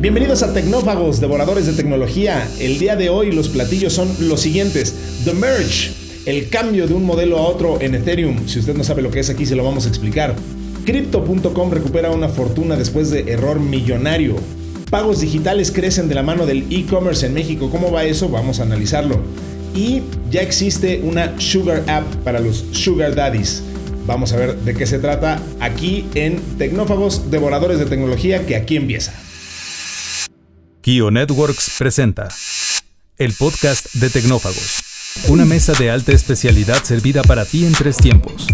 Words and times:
Bienvenidos 0.00 0.44
a 0.44 0.54
Tecnófagos, 0.54 1.20
devoradores 1.20 1.66
de 1.66 1.72
tecnología. 1.72 2.48
El 2.60 2.78
día 2.78 2.94
de 2.94 3.10
hoy 3.10 3.32
los 3.32 3.48
platillos 3.48 3.92
son 3.92 4.08
los 4.20 4.40
siguientes. 4.40 4.94
The 5.24 5.34
Merge, 5.34 5.90
el 6.24 6.48
cambio 6.50 6.86
de 6.86 6.94
un 6.94 7.02
modelo 7.04 7.36
a 7.36 7.48
otro 7.48 7.80
en 7.80 7.96
Ethereum. 7.96 8.46
Si 8.46 8.60
usted 8.60 8.76
no 8.76 8.84
sabe 8.84 9.02
lo 9.02 9.10
que 9.10 9.18
es 9.18 9.28
aquí, 9.28 9.44
se 9.44 9.56
lo 9.56 9.64
vamos 9.64 9.86
a 9.86 9.88
explicar. 9.88 10.36
Crypto.com 10.84 11.72
recupera 11.72 12.12
una 12.12 12.28
fortuna 12.28 12.76
después 12.76 13.10
de 13.10 13.32
error 13.32 13.58
millonario. 13.58 14.36
Pagos 14.88 15.20
digitales 15.20 15.72
crecen 15.72 16.08
de 16.08 16.14
la 16.14 16.22
mano 16.22 16.46
del 16.46 16.66
e-commerce 16.70 17.26
en 17.26 17.34
México. 17.34 17.68
¿Cómo 17.68 17.90
va 17.90 18.04
eso? 18.04 18.28
Vamos 18.28 18.60
a 18.60 18.62
analizarlo. 18.62 19.20
Y 19.74 20.02
ya 20.30 20.42
existe 20.42 21.00
una 21.02 21.34
Sugar 21.40 21.82
App 21.88 22.06
para 22.22 22.38
los 22.38 22.66
Sugar 22.70 23.16
Daddies. 23.16 23.64
Vamos 24.06 24.32
a 24.32 24.36
ver 24.36 24.58
de 24.58 24.74
qué 24.74 24.86
se 24.86 25.00
trata 25.00 25.42
aquí 25.58 26.06
en 26.14 26.36
Tecnófagos, 26.56 27.32
devoradores 27.32 27.80
de 27.80 27.86
tecnología, 27.86 28.46
que 28.46 28.54
aquí 28.54 28.76
empieza. 28.76 29.12
Kio 30.88 31.10
Networks 31.10 31.74
presenta 31.78 32.28
el 33.18 33.34
podcast 33.34 33.92
de 33.92 34.08
Tecnófagos, 34.08 34.82
una 35.28 35.44
mesa 35.44 35.74
de 35.74 35.90
alta 35.90 36.12
especialidad 36.12 36.82
servida 36.82 37.22
para 37.24 37.44
ti 37.44 37.66
en 37.66 37.74
tres 37.74 37.98
tiempos. 37.98 38.46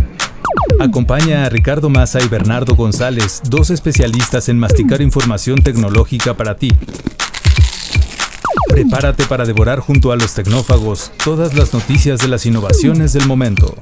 Acompaña 0.80 1.45
a 1.45 1.48
Ricardo 1.48 1.91
Massa 1.91 2.20
y 2.20 2.27
Bernardo 2.27 2.75
González, 2.75 3.41
dos 3.48 3.70
especialistas 3.70 4.48
en 4.48 4.59
masticar 4.59 5.01
información 5.01 5.62
tecnológica 5.62 6.34
para 6.34 6.56
ti. 6.56 6.73
Prepárate 8.66 9.27
para 9.27 9.45
devorar 9.45 9.78
junto 9.78 10.11
a 10.11 10.16
los 10.16 10.34
tecnófagos 10.34 11.12
todas 11.23 11.55
las 11.55 11.73
noticias 11.73 12.19
de 12.19 12.27
las 12.27 12.47
innovaciones 12.47 13.12
del 13.12 13.28
momento. 13.28 13.77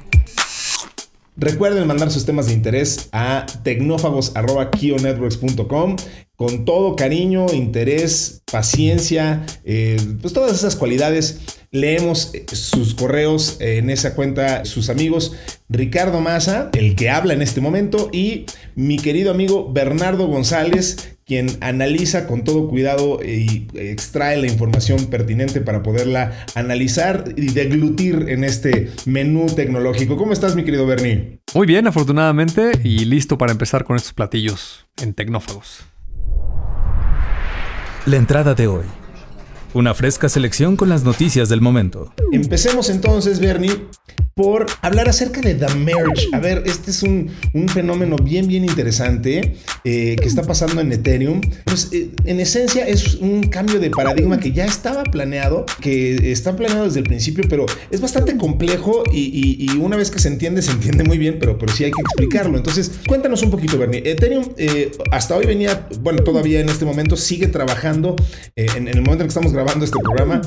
Recuerden 1.36 1.86
mandar 1.86 2.10
sus 2.10 2.24
temas 2.26 2.46
de 2.46 2.52
interés 2.52 3.08
a 3.12 3.46
tecnófagos.kionetworks.com 3.62 5.96
con 6.36 6.64
todo 6.64 6.96
cariño, 6.96 7.52
interés, 7.52 8.42
paciencia, 8.50 9.46
eh, 9.64 10.00
pues 10.20 10.34
todas 10.34 10.52
esas 10.52 10.76
cualidades. 10.76 11.40
Leemos 11.70 12.34
eh, 12.34 12.44
sus 12.52 12.94
correos 12.94 13.56
en 13.60 13.88
esa 13.88 14.14
cuenta, 14.14 14.66
sus 14.66 14.90
amigos 14.90 15.32
Ricardo 15.70 16.20
Maza, 16.20 16.68
el 16.74 16.94
que 16.96 17.08
habla 17.08 17.32
en 17.32 17.40
este 17.40 17.62
momento, 17.62 18.10
y 18.12 18.44
mi 18.74 18.98
querido 18.98 19.30
amigo 19.30 19.72
Bernardo 19.72 20.26
González, 20.26 21.11
quien 21.32 21.56
analiza 21.62 22.26
con 22.26 22.44
todo 22.44 22.68
cuidado 22.68 23.20
y 23.24 23.66
extrae 23.72 24.36
la 24.36 24.48
información 24.48 25.06
pertinente 25.06 25.62
para 25.62 25.82
poderla 25.82 26.44
analizar 26.54 27.24
y 27.38 27.52
deglutir 27.52 28.26
en 28.28 28.44
este 28.44 28.90
menú 29.06 29.46
tecnológico. 29.46 30.18
¿Cómo 30.18 30.34
estás, 30.34 30.56
mi 30.56 30.62
querido 30.62 30.84
Bernie? 30.84 31.40
Muy 31.54 31.66
bien, 31.66 31.86
afortunadamente, 31.86 32.72
y 32.84 33.06
listo 33.06 33.38
para 33.38 33.52
empezar 33.52 33.84
con 33.84 33.96
estos 33.96 34.12
platillos 34.12 34.86
en 35.00 35.14
Tecnófagos. 35.14 35.86
La 38.04 38.16
entrada 38.16 38.52
de 38.52 38.66
hoy. 38.66 39.01
Una 39.74 39.94
fresca 39.94 40.28
selección 40.28 40.76
con 40.76 40.90
las 40.90 41.02
noticias 41.02 41.48
del 41.48 41.62
momento. 41.62 42.12
Empecemos 42.30 42.90
entonces, 42.90 43.40
Bernie, 43.40 43.72
por 44.34 44.66
hablar 44.82 45.08
acerca 45.08 45.40
de 45.40 45.54
The 45.54 45.74
Merge. 45.74 46.28
A 46.32 46.38
ver, 46.38 46.62
este 46.66 46.90
es 46.90 47.02
un, 47.02 47.30
fenómeno 47.68 48.16
bien, 48.16 48.46
bien 48.46 48.64
interesante 48.64 49.56
eh, 49.84 50.16
que 50.16 50.28
está 50.28 50.42
pasando 50.42 50.80
en 50.80 50.92
Ethereum. 50.92 51.40
Pues 51.64 51.88
eh, 51.92 52.10
en 52.24 52.40
esencia 52.40 52.86
es 52.86 53.14
un 53.14 53.44
cambio 53.44 53.80
de 53.80 53.90
paradigma 53.90 54.38
que 54.38 54.52
ya 54.52 54.66
estaba 54.66 55.04
planeado, 55.04 55.64
que 55.80 56.32
está 56.32 56.54
planeado 56.54 56.84
desde 56.84 57.00
el 57.00 57.04
principio, 57.04 57.44
pero 57.48 57.64
es 57.90 58.00
bastante 58.00 58.36
complejo 58.36 59.04
y, 59.10 59.70
una 59.78 59.96
vez 59.96 60.10
que 60.10 60.18
se 60.18 60.28
entiende, 60.28 60.60
se 60.62 60.72
entiende 60.72 61.02
muy 61.04 61.18
bien, 61.18 61.38
pero, 61.40 61.58
pero 61.58 61.72
sí 61.72 61.84
hay 61.84 61.90
que 61.90 62.00
explicarlo. 62.02 62.56
Entonces, 62.56 62.92
cuéntanos 63.06 63.42
un 63.42 63.50
poquito, 63.50 63.78
Bernie. 63.78 64.02
Ethereum 64.04 64.44
eh, 64.58 64.92
hasta 65.10 65.34
hoy 65.34 65.46
venía, 65.46 65.88
bueno, 66.00 66.22
todavía 66.22 66.60
en 66.60 66.68
este 66.68 66.84
momento 66.84 67.16
sigue 67.16 67.48
trabajando, 67.48 68.16
en, 68.56 68.88
el 68.88 69.00
momento 69.02 69.22
en 69.22 69.28
que 69.28 69.28
estamos 69.28 69.52
grabando 69.52 69.61
este 69.82 69.98
programa, 70.00 70.40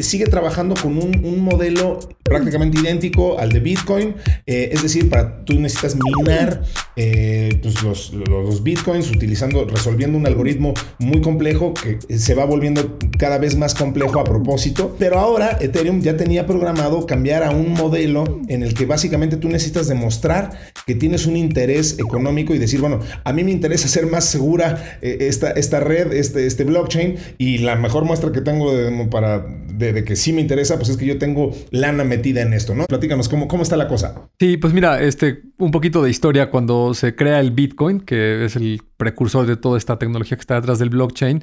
sigue 0.00 0.26
trabajando 0.26 0.74
con 0.74 0.98
un, 0.98 1.40
modelo 1.40 1.98
prácticamente 2.22 2.78
idéntico 2.78 3.38
al 3.38 3.50
de 3.50 3.60
Bitcoin. 3.60 4.14
Eh, 4.46 4.70
es 4.72 4.82
decir, 4.82 5.08
para 5.08 5.44
tú 5.44 5.58
necesitas 5.58 5.96
minar 5.96 6.62
eh, 6.96 7.58
pues, 7.62 7.82
los, 7.82 8.12
los, 8.12 8.62
Bitcoins 8.62 9.10
utilizando, 9.10 9.64
resolviendo 9.64 10.18
un 10.18 10.26
algoritmo 10.26 10.74
muy 10.98 11.20
complejo 11.20 11.74
que 11.74 12.18
se 12.18 12.34
va 12.34 12.44
volviendo 12.44 12.98
cada 13.18 13.38
vez 13.38 13.56
más 13.56 13.74
complejo 13.74 14.20
a 14.20 14.24
propósito. 14.24 14.94
Pero 14.98 15.18
ahora 15.18 15.58
Ethereum 15.60 16.00
ya 16.02 16.16
tenía 16.16 16.46
programado 16.46 17.06
cambiar 17.06 17.42
a 17.42 17.50
un 17.50 17.72
modelo 17.72 18.40
en 18.48 18.62
el 18.62 18.74
que 18.74 18.86
básicamente 18.86 19.36
tú 19.36 19.48
necesitas 19.48 19.88
demostrar 19.88 20.50
que 20.86 20.94
tienes 20.94 21.26
un 21.26 21.36
interés 21.36 21.98
económico 21.98 22.54
y 22.54 22.58
decir, 22.58 22.80
bueno, 22.80 23.00
a 23.24 23.32
mí 23.32 23.44
me 23.44 23.50
interesa 23.50 23.86
hacer 23.86 24.06
más 24.06 24.24
segura 24.24 24.98
eh, 25.02 25.18
esta, 25.20 25.50
esta 25.50 25.80
red, 25.80 26.12
este, 26.12 26.46
este 26.46 26.64
blockchain 26.64 27.16
y 27.38 27.58
la 27.60 27.76
mejor 27.76 28.04
muestra 28.04 28.32
que 28.32 28.40
tengo 28.40 28.74
de, 28.74 29.06
para, 29.06 29.40
de, 29.40 30.04
que 30.04 30.16
sí 30.16 30.32
me 30.32 30.40
interesa, 30.40 30.76
pues 30.76 30.88
es 30.88 30.96
que 30.96 31.06
yo 31.06 31.18
tengo 31.18 31.52
lana 31.70 32.04
metida 32.04 32.42
en 32.42 32.52
esto, 32.52 32.74
¿no? 32.74 32.86
Platícanos 32.86 33.28
cómo, 33.28 33.48
cómo 33.48 33.62
está 33.62 33.76
la 33.76 33.88
cosa. 33.88 34.28
Sí, 34.38 34.56
pues 34.56 34.72
mira, 34.72 35.00
este, 35.00 35.42
un 35.58 35.70
poquito 35.70 36.02
de 36.02 36.10
historia. 36.10 36.50
Cuando 36.50 36.94
se 36.94 37.14
crea 37.14 37.40
el 37.40 37.50
Bitcoin, 37.52 38.00
que 38.00 38.44
es 38.44 38.56
el 38.56 38.82
precursor 38.96 39.46
de 39.46 39.56
toda 39.56 39.78
esta 39.78 39.98
tecnología 39.98 40.36
que 40.36 40.42
está 40.42 40.56
detrás 40.56 40.78
del 40.78 40.90
blockchain, 40.90 41.42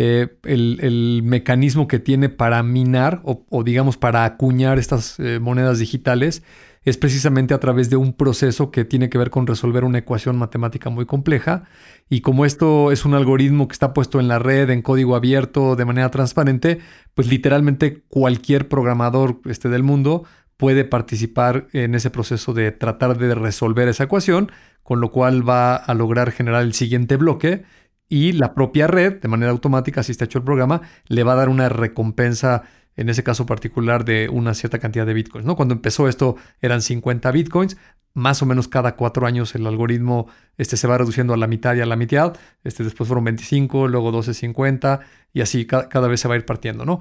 eh, 0.00 0.28
el, 0.44 1.22
mecanismo 1.24 1.88
que 1.88 1.98
tiene 1.98 2.28
para 2.28 2.62
minar 2.62 3.20
o, 3.24 3.64
digamos 3.64 3.96
para 3.96 4.24
acuñar 4.24 4.78
estas 4.78 5.18
eh, 5.18 5.40
monedas 5.40 5.80
digitales 5.80 6.44
es 6.84 6.96
precisamente 6.96 7.54
a 7.54 7.60
través 7.60 7.90
de 7.90 7.96
un 7.96 8.12
proceso 8.12 8.70
que 8.70 8.84
tiene 8.84 9.10
que 9.10 9.18
ver 9.18 9.30
con 9.30 9.46
resolver 9.46 9.84
una 9.84 9.98
ecuación 9.98 10.38
matemática 10.38 10.90
muy 10.90 11.06
compleja. 11.06 11.64
Y 12.08 12.20
como 12.20 12.44
esto 12.44 12.92
es 12.92 13.04
un 13.04 13.14
algoritmo 13.14 13.68
que 13.68 13.72
está 13.72 13.92
puesto 13.92 14.20
en 14.20 14.28
la 14.28 14.38
red, 14.38 14.70
en 14.70 14.82
código 14.82 15.16
abierto, 15.16 15.76
de 15.76 15.84
manera 15.84 16.10
transparente, 16.10 16.78
pues 17.14 17.28
literalmente 17.28 18.02
cualquier 18.08 18.68
programador 18.68 19.40
este, 19.44 19.68
del 19.68 19.82
mundo 19.82 20.24
puede 20.56 20.84
participar 20.84 21.68
en 21.72 21.94
ese 21.94 22.10
proceso 22.10 22.52
de 22.52 22.72
tratar 22.72 23.16
de 23.16 23.34
resolver 23.34 23.88
esa 23.88 24.04
ecuación, 24.04 24.50
con 24.82 25.00
lo 25.00 25.10
cual 25.12 25.48
va 25.48 25.76
a 25.76 25.94
lograr 25.94 26.32
generar 26.32 26.62
el 26.62 26.74
siguiente 26.74 27.16
bloque 27.16 27.64
y 28.08 28.32
la 28.32 28.54
propia 28.54 28.86
red, 28.86 29.20
de 29.20 29.28
manera 29.28 29.52
automática, 29.52 30.02
si 30.02 30.12
está 30.12 30.24
hecho 30.24 30.38
el 30.38 30.44
programa, 30.44 30.80
le 31.06 31.24
va 31.24 31.34
a 31.34 31.36
dar 31.36 31.48
una 31.48 31.68
recompensa 31.68 32.64
en 32.98 33.08
ese 33.08 33.22
caso 33.22 33.46
particular 33.46 34.04
de 34.04 34.28
una 34.28 34.54
cierta 34.54 34.80
cantidad 34.80 35.06
de 35.06 35.14
bitcoins. 35.14 35.46
¿no? 35.46 35.54
Cuando 35.54 35.72
empezó 35.72 36.08
esto 36.08 36.36
eran 36.60 36.82
50 36.82 37.30
bitcoins, 37.30 37.76
más 38.12 38.42
o 38.42 38.46
menos 38.46 38.66
cada 38.66 38.96
cuatro 38.96 39.24
años 39.24 39.54
el 39.54 39.66
algoritmo 39.68 40.26
este, 40.56 40.76
se 40.76 40.88
va 40.88 40.98
reduciendo 40.98 41.32
a 41.32 41.36
la 41.36 41.46
mitad 41.46 41.76
y 41.76 41.80
a 41.80 41.86
la 41.86 41.94
mitad, 41.94 42.36
este, 42.64 42.82
después 42.82 43.06
fueron 43.06 43.24
25, 43.24 43.86
luego 43.86 44.10
12.50 44.10 45.00
y 45.32 45.42
así 45.42 45.64
cada, 45.64 46.08
vez 46.08 46.20
se 46.20 46.26
va 46.26 46.34
a 46.34 46.38
ir 46.38 46.44
partiendo. 46.44 46.84
¿no? 46.84 46.98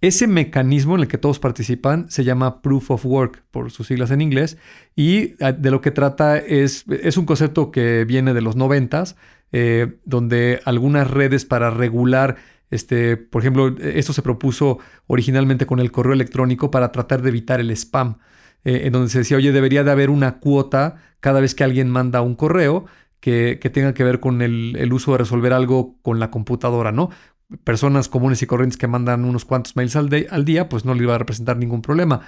Ese 0.00 0.28
mecanismo 0.28 0.94
en 0.94 1.00
el 1.02 1.08
que 1.08 1.18
todos 1.18 1.40
participan 1.40 2.08
se 2.08 2.22
llama 2.22 2.62
Proof 2.62 2.92
of 2.92 3.04
Work, 3.04 3.42
por 3.50 3.72
sus 3.72 3.88
siglas 3.88 4.12
en 4.12 4.20
inglés, 4.20 4.56
y 4.94 5.34
ah, 5.42 5.50
de 5.50 5.72
lo 5.72 5.80
que 5.80 5.90
trata 5.90 6.38
es, 6.38 6.84
es 6.88 7.16
un 7.16 7.26
concepto 7.26 7.72
que 7.72 8.04
viene 8.04 8.34
de 8.34 8.40
los 8.40 8.54
noventas, 8.54 9.16
eh, 9.50 9.98
donde 10.04 10.60
algunas 10.64 11.10
redes 11.10 11.44
para 11.44 11.70
regular 11.70 12.36
este, 12.70 13.16
por 13.16 13.42
ejemplo, 13.42 13.74
esto 13.78 14.12
se 14.12 14.22
propuso 14.22 14.78
originalmente 15.06 15.66
con 15.66 15.80
el 15.80 15.90
correo 15.90 16.12
electrónico 16.12 16.70
para 16.70 16.92
tratar 16.92 17.22
de 17.22 17.30
evitar 17.30 17.60
el 17.60 17.70
spam, 17.72 18.18
eh, 18.64 18.82
en 18.84 18.92
donde 18.92 19.08
se 19.10 19.18
decía, 19.18 19.36
oye, 19.36 19.52
debería 19.52 19.84
de 19.84 19.90
haber 19.90 20.10
una 20.10 20.38
cuota 20.38 20.96
cada 21.20 21.40
vez 21.40 21.54
que 21.54 21.64
alguien 21.64 21.90
manda 21.90 22.22
un 22.22 22.34
correo 22.34 22.86
que, 23.20 23.58
tenga 23.72 23.92
que 23.94 24.04
ver 24.04 24.20
con 24.20 24.40
el, 24.40 24.92
uso 24.92 25.12
de 25.12 25.18
resolver 25.18 25.52
algo 25.52 25.96
con 26.02 26.20
la 26.20 26.30
computadora, 26.30 26.92
¿no? 26.92 27.10
Personas 27.64 28.08
comunes 28.08 28.42
y 28.42 28.46
corrientes 28.46 28.78
que 28.78 28.86
mandan 28.86 29.24
unos 29.24 29.44
cuantos 29.44 29.76
mails 29.76 29.96
al, 29.96 30.08
al 30.30 30.44
día, 30.44 30.68
pues 30.68 30.84
no 30.84 30.94
le 30.94 31.02
iba 31.02 31.16
a 31.16 31.18
representar 31.18 31.56
ningún 31.56 31.82
problema 31.82 32.20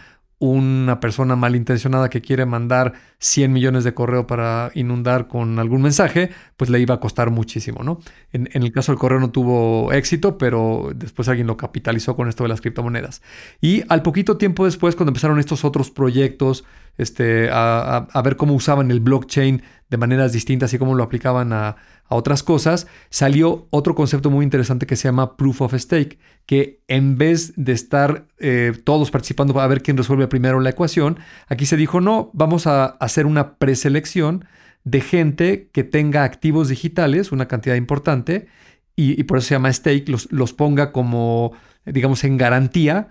una 0.42 0.98
persona 0.98 1.36
malintencionada 1.36 2.10
que 2.10 2.20
quiere 2.20 2.46
mandar 2.46 2.94
100 3.20 3.52
millones 3.52 3.84
de 3.84 3.94
correo 3.94 4.26
para 4.26 4.72
inundar 4.74 5.28
con 5.28 5.60
algún 5.60 5.82
mensaje, 5.82 6.30
pues 6.56 6.68
le 6.68 6.80
iba 6.80 6.96
a 6.96 6.98
costar 6.98 7.30
muchísimo, 7.30 7.84
¿no? 7.84 8.00
En, 8.32 8.48
el 8.52 8.72
caso 8.72 8.90
del 8.90 8.98
correo 8.98 9.20
no 9.20 9.30
tuvo 9.30 9.92
éxito, 9.92 10.38
pero 10.38 10.90
después 10.96 11.28
alguien 11.28 11.46
lo 11.46 11.56
capitalizó 11.56 12.16
con 12.16 12.28
esto 12.28 12.42
de 12.42 12.48
las 12.48 12.60
criptomonedas. 12.60 13.22
Y 13.60 13.84
al 13.88 14.02
poquito 14.02 14.36
tiempo 14.36 14.64
después, 14.64 14.96
cuando 14.96 15.10
empezaron 15.10 15.38
estos 15.38 15.64
otros 15.64 15.92
proyectos, 15.92 16.64
este, 16.98 17.48
a, 17.50 18.20
ver 18.24 18.36
cómo 18.36 18.54
usaban 18.54 18.90
el 18.90 19.00
blockchain 19.00 19.62
de 19.88 19.96
maneras 19.96 20.32
distintas 20.32 20.72
y 20.72 20.78
cómo 20.78 20.94
lo 20.94 21.02
aplicaban 21.02 21.52
a, 21.52 21.76
otras 22.08 22.42
cosas, 22.42 22.88
salió 23.08 23.68
otro 23.70 23.94
concepto 23.94 24.30
muy 24.30 24.44
interesante 24.44 24.86
que 24.86 24.96
se 24.96 25.08
llama 25.08 25.34
Proof 25.38 25.62
of 25.62 25.74
Stake, 25.74 26.18
que 26.44 26.82
en 26.86 27.16
vez 27.16 27.54
de 27.56 27.72
estar 27.72 28.26
eh, 28.38 28.74
todos 28.84 29.10
participando 29.10 29.58
a 29.58 29.66
ver 29.66 29.80
quién 29.82 29.96
resuelve 29.96 30.28
primero 30.28 30.60
la 30.60 30.68
ecuación, 30.68 31.18
aquí 31.48 31.64
se 31.64 31.78
dijo, 31.78 32.02
no, 32.02 32.30
vamos 32.34 32.66
a 32.66 32.84
hacer 32.84 33.24
una 33.24 33.54
preselección 33.56 34.44
de 34.84 35.00
gente 35.00 35.70
que 35.72 35.84
tenga 35.84 36.24
activos 36.24 36.68
digitales, 36.68 37.32
una 37.32 37.48
cantidad 37.48 37.76
importante, 37.76 38.46
y, 38.94 39.22
por 39.24 39.38
eso 39.38 39.48
se 39.48 39.54
llama 39.54 39.72
stake, 39.72 40.08
los, 40.10 40.30
los, 40.30 40.52
ponga 40.52 40.92
como, 40.92 41.52
digamos, 41.86 42.24
en 42.24 42.36
garantía. 42.36 43.08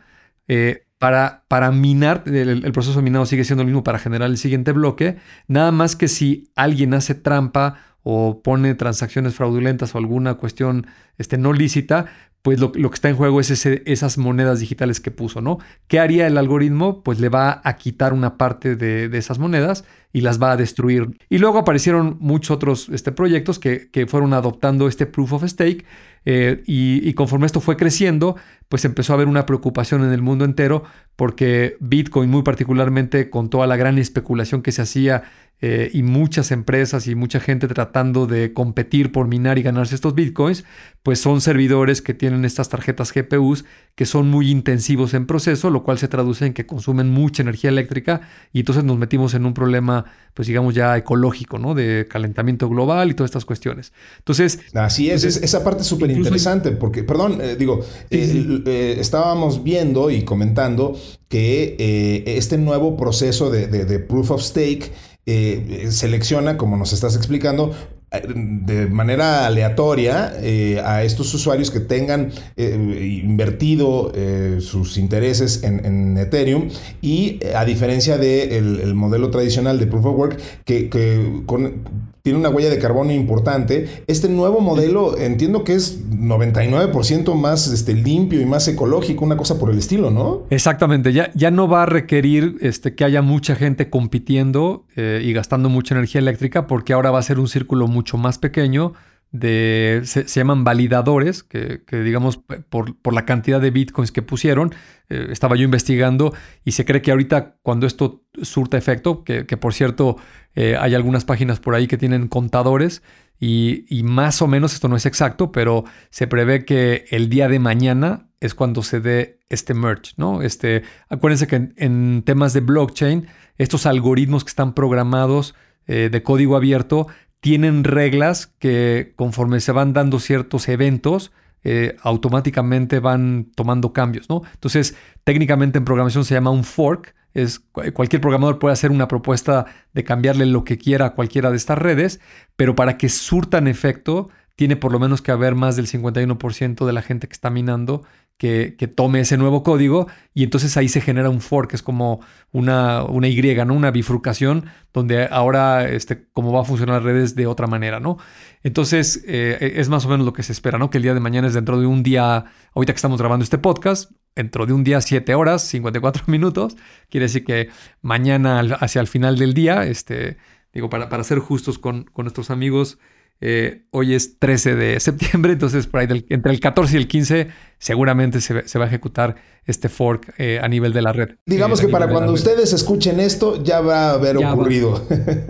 Eh, 0.48 0.86
para, 1.02 1.72
minar, 1.72 2.24
el, 2.28 2.72
proceso 2.74 3.00
de 3.00 3.02
minado 3.02 3.26
sigue 3.26 3.44
siendo 3.44 3.64
el 3.64 3.68
mismo 3.68 3.84
para 3.84 3.98
generar 3.98 4.30
el 4.30 4.38
siguiente 4.38 4.72
bloque, 4.72 5.18
nada 5.48 5.72
más 5.72 5.96
que 5.96 6.08
si 6.08 6.52
alguien 6.56 6.94
hace 6.94 7.16
trampa 7.16 7.80
o 8.04 8.44
pone 8.44 8.76
transacciones 8.76 9.34
fraudulentas 9.34 9.96
o 9.96 9.98
alguna 9.98 10.36
cuestión 10.36 10.86
este, 11.18 11.40
no 11.40 11.54
lícita, 11.54 12.06
pues 12.44 12.60
lo, 12.60 12.72
que 12.72 12.80
está 12.94 13.10
en 13.10 13.16
juego 13.16 13.40
es 13.40 13.66
esas 13.66 14.18
monedas 14.20 14.60
digitales 14.60 15.00
que 15.00 15.10
puso, 15.10 15.42
¿no? 15.42 15.58
¿Qué 15.88 16.00
haría 16.00 16.28
el 16.28 16.38
algoritmo? 16.38 17.02
Pues 17.02 17.20
le 17.20 17.30
va 17.30 17.62
a 17.64 17.76
quitar 17.78 18.14
una 18.14 18.38
parte 18.38 18.76
de, 18.76 19.10
esas 19.18 19.40
monedas 19.40 19.86
y 20.14 20.22
las 20.22 20.42
va 20.42 20.52
a 20.52 20.58
destruir. 20.58 21.18
Y 21.30 21.40
luego 21.40 21.58
aparecieron 21.58 22.18
muchos 22.20 22.52
otros 22.52 22.90
este, 22.90 23.12
proyectos 23.12 23.58
que, 23.58 23.90
fueron 24.08 24.34
adoptando 24.34 24.88
este 24.88 25.08
proof 25.08 25.34
of 25.34 25.44
stake 25.46 25.86
eh, 26.26 26.64
y, 26.66 27.14
conforme 27.14 27.46
esto 27.46 27.60
fue 27.60 27.78
creciendo, 27.78 28.36
pues 28.72 28.86
empezó 28.86 29.12
a 29.12 29.16
haber 29.16 29.28
una 29.28 29.46
preocupación 29.46 30.02
en 30.06 30.14
el 30.14 30.22
mundo 30.22 30.46
entero 30.46 30.86
porque 31.18 31.76
Bitcoin 31.82 32.30
muy 32.30 32.42
particularmente 32.42 33.30
con 33.30 33.50
toda 33.50 33.68
la 33.68 33.76
gran 33.76 33.98
especulación 33.98 34.62
que 34.62 34.72
se 34.72 34.82
hacía 34.82 35.24
eh, 35.64 35.92
y 35.94 36.02
muchas 36.02 36.50
empresas 36.50 37.06
y 37.06 37.14
mucha 37.14 37.40
gente 37.40 37.68
tratando 37.68 38.26
de 38.26 38.52
competir 38.52 39.12
por 39.12 39.28
minar 39.28 39.60
y 39.60 39.62
ganarse 39.62 39.94
estos 39.94 40.16
bitcoins, 40.16 40.64
pues 41.04 41.20
son 41.20 41.40
servidores 41.40 42.02
que 42.02 42.16
tienen 42.16 42.46
estas 42.46 42.70
tarjetas 42.70 43.14
GPUs 43.14 43.64
que 43.94 44.08
son 44.08 44.28
muy 44.28 44.50
intensivos 44.50 45.14
en 45.14 45.28
proceso, 45.28 45.70
lo 45.70 45.84
cual 45.84 46.00
se 46.00 46.08
traduce 46.08 46.48
en 46.48 46.54
que 46.54 46.66
consumen 46.66 47.12
mucha 47.12 47.44
energía 47.44 47.70
eléctrica 47.70 48.22
y 48.52 48.62
entonces 48.62 48.84
nos 48.84 48.98
metimos 48.98 49.36
en 49.36 49.46
un 49.46 49.54
problema, 49.54 50.06
pues 50.34 50.48
digamos 50.48 50.74
ya 50.74 50.98
ecológico, 50.98 51.60
¿no? 51.60 51.76
De 51.76 52.08
calentamiento 52.10 52.68
global 52.68 53.12
y 53.12 53.14
todas 53.14 53.30
estas 53.30 53.46
cuestiones. 53.46 53.94
Entonces... 54.18 54.62
Así 54.74 55.12
es, 55.12 55.24
esa 55.24 55.64
parte 55.64 55.84
es 55.84 55.88
súper 55.88 56.10
interesante 56.10 56.72
porque, 56.72 57.04
perdón, 57.04 57.40
eh, 57.40 57.56
digo, 57.56 57.86
eh, 58.10 58.61
estábamos 58.66 59.64
viendo 59.64 60.10
y 60.10 60.24
comentando 60.24 60.96
que 61.28 62.24
este 62.26 62.58
nuevo 62.58 62.98
proceso 62.98 63.50
de 63.50 64.00
proof 64.00 64.32
of 64.32 64.42
stake, 64.42 64.92
eh, 65.28 65.88
selecciona, 65.92 66.58
como 66.58 66.78
nos 66.78 66.94
estás 66.94 67.16
explicando, 67.16 67.76
de 68.12 68.88
manera 68.88 69.46
aleatoria 69.46 70.34
eh, 70.42 70.82
a 70.84 71.04
estos 71.04 71.32
usuarios 71.34 71.70
que 71.70 71.80
tengan 71.80 72.32
eh, 72.58 73.22
invertido 73.24 74.12
sus 74.60 74.98
intereses 74.98 75.64
en, 75.64 76.18
Ethereum 76.18 76.70
y 77.02 77.40
a 77.56 77.64
diferencia 77.64 78.18
del 78.18 78.94
modelo 78.96 79.30
tradicional 79.30 79.80
de 79.80 79.88
Proof 79.88 80.06
of 80.08 80.18
Work 80.18 80.40
que, 80.66 80.90
que 80.90 81.44
con, 81.46 81.84
tiene 82.22 82.38
una 82.40 82.50
huella 82.50 82.70
de 82.70 82.80
carbono 82.80 83.12
importante. 83.12 84.04
Este 84.08 84.30
nuevo 84.30 84.62
modelo 84.62 85.18
entiendo 85.18 85.64
que 85.64 85.74
es 85.74 86.08
99% 86.10 87.34
más 87.36 87.68
este, 87.68 87.94
limpio 87.94 88.42
y 88.42 88.46
más 88.46 88.68
ecológico, 88.68 89.26
una 89.26 89.38
cosa 89.38 89.58
por 89.60 89.72
el 89.72 89.78
estilo, 89.78 90.12
¿no? 90.12 90.44
Exactamente, 90.50 91.14
ya, 91.14 91.32
ya 91.34 91.52
no 91.52 91.68
va 91.68 91.84
a 91.84 91.86
requerir 91.86 92.58
este, 92.62 92.94
que 92.96 93.04
haya 93.04 93.22
mucha 93.22 93.56
gente 93.56 93.90
compitiendo 93.90 94.86
eh, 94.96 95.22
y 95.24 95.34
gastando 95.34 95.70
mucha 95.70 95.96
energía 95.96 96.20
eléctrica 96.20 96.68
porque 96.68 96.94
ahora 96.94 97.12
va 97.12 97.20
a 97.20 97.24
ser 97.24 97.40
un 97.40 97.48
círculo 97.48 97.88
mucho 97.88 98.18
más 98.18 98.38
pequeño 98.38 98.94
de, 99.32 100.02
se, 100.04 100.26
llaman 100.26 100.64
validadores, 100.64 101.44
que, 101.44 101.82
digamos 101.90 102.38
por, 102.38 102.98
por, 102.98 103.14
la 103.14 103.26
cantidad 103.26 103.62
de 103.62 103.72
bitcoins 103.72 104.12
que 104.12 104.22
pusieron, 104.22 104.74
eh, 105.10 105.28
estaba 105.30 105.56
yo 105.56 105.64
investigando 105.64 106.34
y 106.66 106.74
se 106.74 106.86
cree 106.86 107.02
que 107.02 107.12
ahorita 107.12 107.56
cuando 107.62 107.88
esto 107.88 108.24
surta 108.42 108.78
efecto, 108.78 109.24
que, 109.24 109.46
por 109.58 109.74
cierto 109.74 110.18
eh, 110.56 110.76
hay 110.78 110.96
algunas 110.96 111.24
páginas 111.24 111.60
por 111.60 111.76
ahí 111.76 111.88
que 111.88 111.98
tienen 111.98 112.28
contadores 112.28 113.04
y, 113.40 113.86
y, 113.90 114.04
más 114.04 114.42
o 114.42 114.48
menos, 114.48 114.74
esto 114.74 114.88
no 114.88 114.96
es 114.96 115.06
exacto, 115.06 115.52
pero 115.52 115.86
se 116.12 116.28
prevé 116.28 116.64
que 116.64 117.06
el 117.10 117.28
día 117.30 117.48
de 117.48 117.58
mañana 117.58 118.28
es 118.40 118.54
cuando 118.54 118.84
se 118.84 119.00
dé 119.00 119.40
este 119.50 119.74
merge, 119.74 120.12
¿no? 120.18 120.42
Este, 120.42 120.84
acuérdense 121.10 121.48
que 121.48 121.70
en, 121.76 122.24
temas 122.24 122.54
de 122.54 122.60
blockchain, 122.60 123.28
estos 123.58 123.86
algoritmos 123.86 124.44
que 124.44 124.50
están 124.50 124.74
programados 124.74 125.56
eh, 125.88 126.10
de 126.12 126.24
código 126.24 126.56
abierto 126.56 127.08
tienen 127.42 127.84
reglas 127.84 128.54
que 128.60 129.14
conforme 129.16 129.60
se 129.60 129.72
van 129.72 129.94
dando 129.94 130.20
ciertos 130.20 130.70
eventos, 130.70 131.32
eh, 131.64 131.96
automáticamente 132.02 133.00
van 133.00 133.52
tomando 133.56 133.94
cambios, 133.94 134.30
¿no? 134.30 134.42
Entonces, 134.54 134.96
técnicamente 135.24 135.78
en 135.78 135.86
programación 135.86 136.24
se 136.24 136.34
llama 136.34 136.52
un 136.52 136.64
fork. 136.64 137.14
Es, 137.34 137.60
cualquier 137.94 138.22
programador 138.22 138.60
puede 138.60 138.74
hacer 138.74 138.92
una 138.92 139.08
propuesta 139.08 139.66
de 139.94 140.04
cambiarle 140.04 140.46
lo 140.46 140.64
que 140.64 140.78
quiera 140.78 141.08
a 141.08 141.14
cualquiera 141.14 141.50
de 141.50 141.58
estas 141.58 141.78
redes, 141.78 142.20
pero 142.56 142.76
para 142.76 142.98
que 142.98 143.10
surtan 143.10 143.68
efecto, 143.68 144.30
tiene 144.62 144.76
por 144.76 144.92
lo 144.92 145.00
menos 145.00 145.24
que 145.24 145.32
haber 145.32 145.56
más 145.56 145.76
del 145.76 145.88
51% 145.88 146.86
de 146.86 146.94
la 146.94 147.02
gente 147.02 147.28
que 147.28 147.34
está 147.34 147.50
minando 147.50 148.04
que, 148.38 148.76
tome 148.96 149.22
ese 149.22 149.36
nuevo 149.36 149.64
código 149.64 150.06
y 150.36 150.44
entonces 150.44 150.78
ahí 150.78 150.88
se 150.88 151.02
genera 151.02 151.32
un 151.32 151.42
fork, 151.42 151.74
es 151.74 151.82
como 151.82 152.20
una, 152.52 153.04
una 153.04 153.28
Y, 153.28 153.56
¿no? 153.66 153.74
Una 153.74 153.90
bifurcación 153.90 154.66
donde 154.94 155.26
ahora 155.32 155.90
este, 155.90 156.28
cómo 156.32 156.54
va 156.54 156.62
a 156.62 156.64
funcionar 156.64 157.02
redes 157.02 157.34
de 157.34 157.48
otra 157.48 157.66
manera, 157.66 158.00
¿no? 158.00 158.20
Entonces 158.62 159.24
eh, 159.28 159.74
es 159.78 159.90
más 159.90 160.06
o 160.06 160.10
menos 160.10 160.28
lo 160.28 160.34
que 160.34 160.44
se 160.44 160.52
espera, 160.52 160.78
¿no? 160.78 160.92
Que 160.92 160.98
el 160.98 161.02
día 161.02 161.16
de 161.16 161.20
mañana 161.20 161.48
es 161.48 161.56
dentro 161.56 161.80
de 161.80 161.88
un 161.88 162.04
día, 162.04 162.46
ahorita 162.76 162.94
que 162.94 162.98
estamos 162.98 163.20
grabando 163.20 163.44
este 163.44 163.58
podcast, 163.58 164.12
dentro 164.36 164.68
de 164.68 164.74
un 164.74 164.84
día 164.84 165.02
7 165.02 165.34
horas, 165.34 165.64
54 165.64 166.26
minutos, 166.28 166.78
quiere 167.10 167.26
decir 167.26 167.46
que 167.46 167.70
mañana 168.04 168.60
hacia 168.80 169.02
el 169.02 169.08
final 169.08 169.40
del 169.40 169.56
día, 169.56 169.86
este, 169.88 170.38
digo, 170.72 170.88
para, 170.88 171.10
para 171.10 171.24
ser 171.24 171.40
justos 171.40 171.80
con, 171.80 172.04
con 172.04 172.26
nuestros 172.26 172.52
amigos, 172.52 173.00
eh, 173.42 173.86
hoy 173.90 174.14
es 174.14 174.38
13 174.38 174.76
de 174.76 175.00
septiembre, 175.02 175.54
entonces 175.54 175.88
por 175.88 176.00
ahí 176.00 176.26
entre 176.30 176.52
el 176.52 176.60
14 176.60 176.94
y 176.94 176.98
el 176.98 177.08
15 177.08 177.48
seguramente 177.80 178.40
se, 178.42 178.54
va 178.54 178.86
a 178.86 178.88
ejecutar 178.88 179.36
este 179.66 179.90
fork 179.90 180.36
eh, 180.38 180.60
a 180.62 180.68
nivel 180.68 180.94
de 180.94 181.02
la 181.02 181.14
red. 181.14 181.30
Digamos 181.48 181.80
eh, 181.82 181.88
que 181.88 181.92
para 181.92 182.08
cuando 182.08 182.32
ustedes 182.32 182.74
escuchen 182.74 183.20
esto 183.20 183.62
ya 183.64 183.82
va 183.82 184.10
a 184.10 184.14
haber 184.14 184.38
ocurrido. 184.38 185.04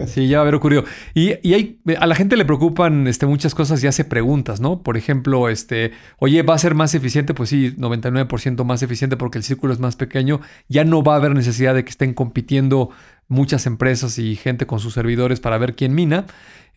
sí, 0.08 0.30
ya 0.30 0.38
va 0.38 0.42
a 0.42 0.44
haber 0.44 0.56
ocurrido. 0.56 0.86
Y, 1.14 1.32
hay, 1.54 1.82
a 2.00 2.08
la 2.08 2.16
gente 2.16 2.38
le 2.38 2.46
preocupan 2.46 3.08
este, 3.08 3.26
muchas 3.26 3.54
cosas 3.54 3.84
y 3.84 3.88
hace 3.88 4.06
preguntas, 4.06 4.62
¿no? 4.62 4.82
Por 4.82 4.96
ejemplo, 4.96 5.50
este, 5.50 5.92
oye, 6.20 6.42
¿va 6.42 6.54
a 6.54 6.58
ser 6.58 6.74
más 6.74 6.96
eficiente? 6.96 7.34
Pues 7.34 7.50
sí, 7.50 7.76
99% 7.76 8.64
más 8.64 8.82
eficiente 8.82 9.18
porque 9.18 9.38
el 9.38 9.44
círculo 9.44 9.74
es 9.74 9.80
más 9.80 9.98
pequeño. 9.98 10.40
Ya 10.70 10.86
no 10.86 11.04
va 11.04 11.14
a 11.14 11.18
haber 11.18 11.36
necesidad 11.36 11.76
de 11.76 11.84
que 11.84 11.90
estén 11.90 12.14
compitiendo 12.14 12.92
muchas 13.32 13.66
empresas 13.66 14.20
y 14.20 14.36
gente 14.36 14.68
con 14.68 14.80
sus 14.80 14.94
servidores 14.94 15.40
para 15.40 15.58
ver 15.58 15.76
quién 15.76 15.96
mina. 15.96 16.26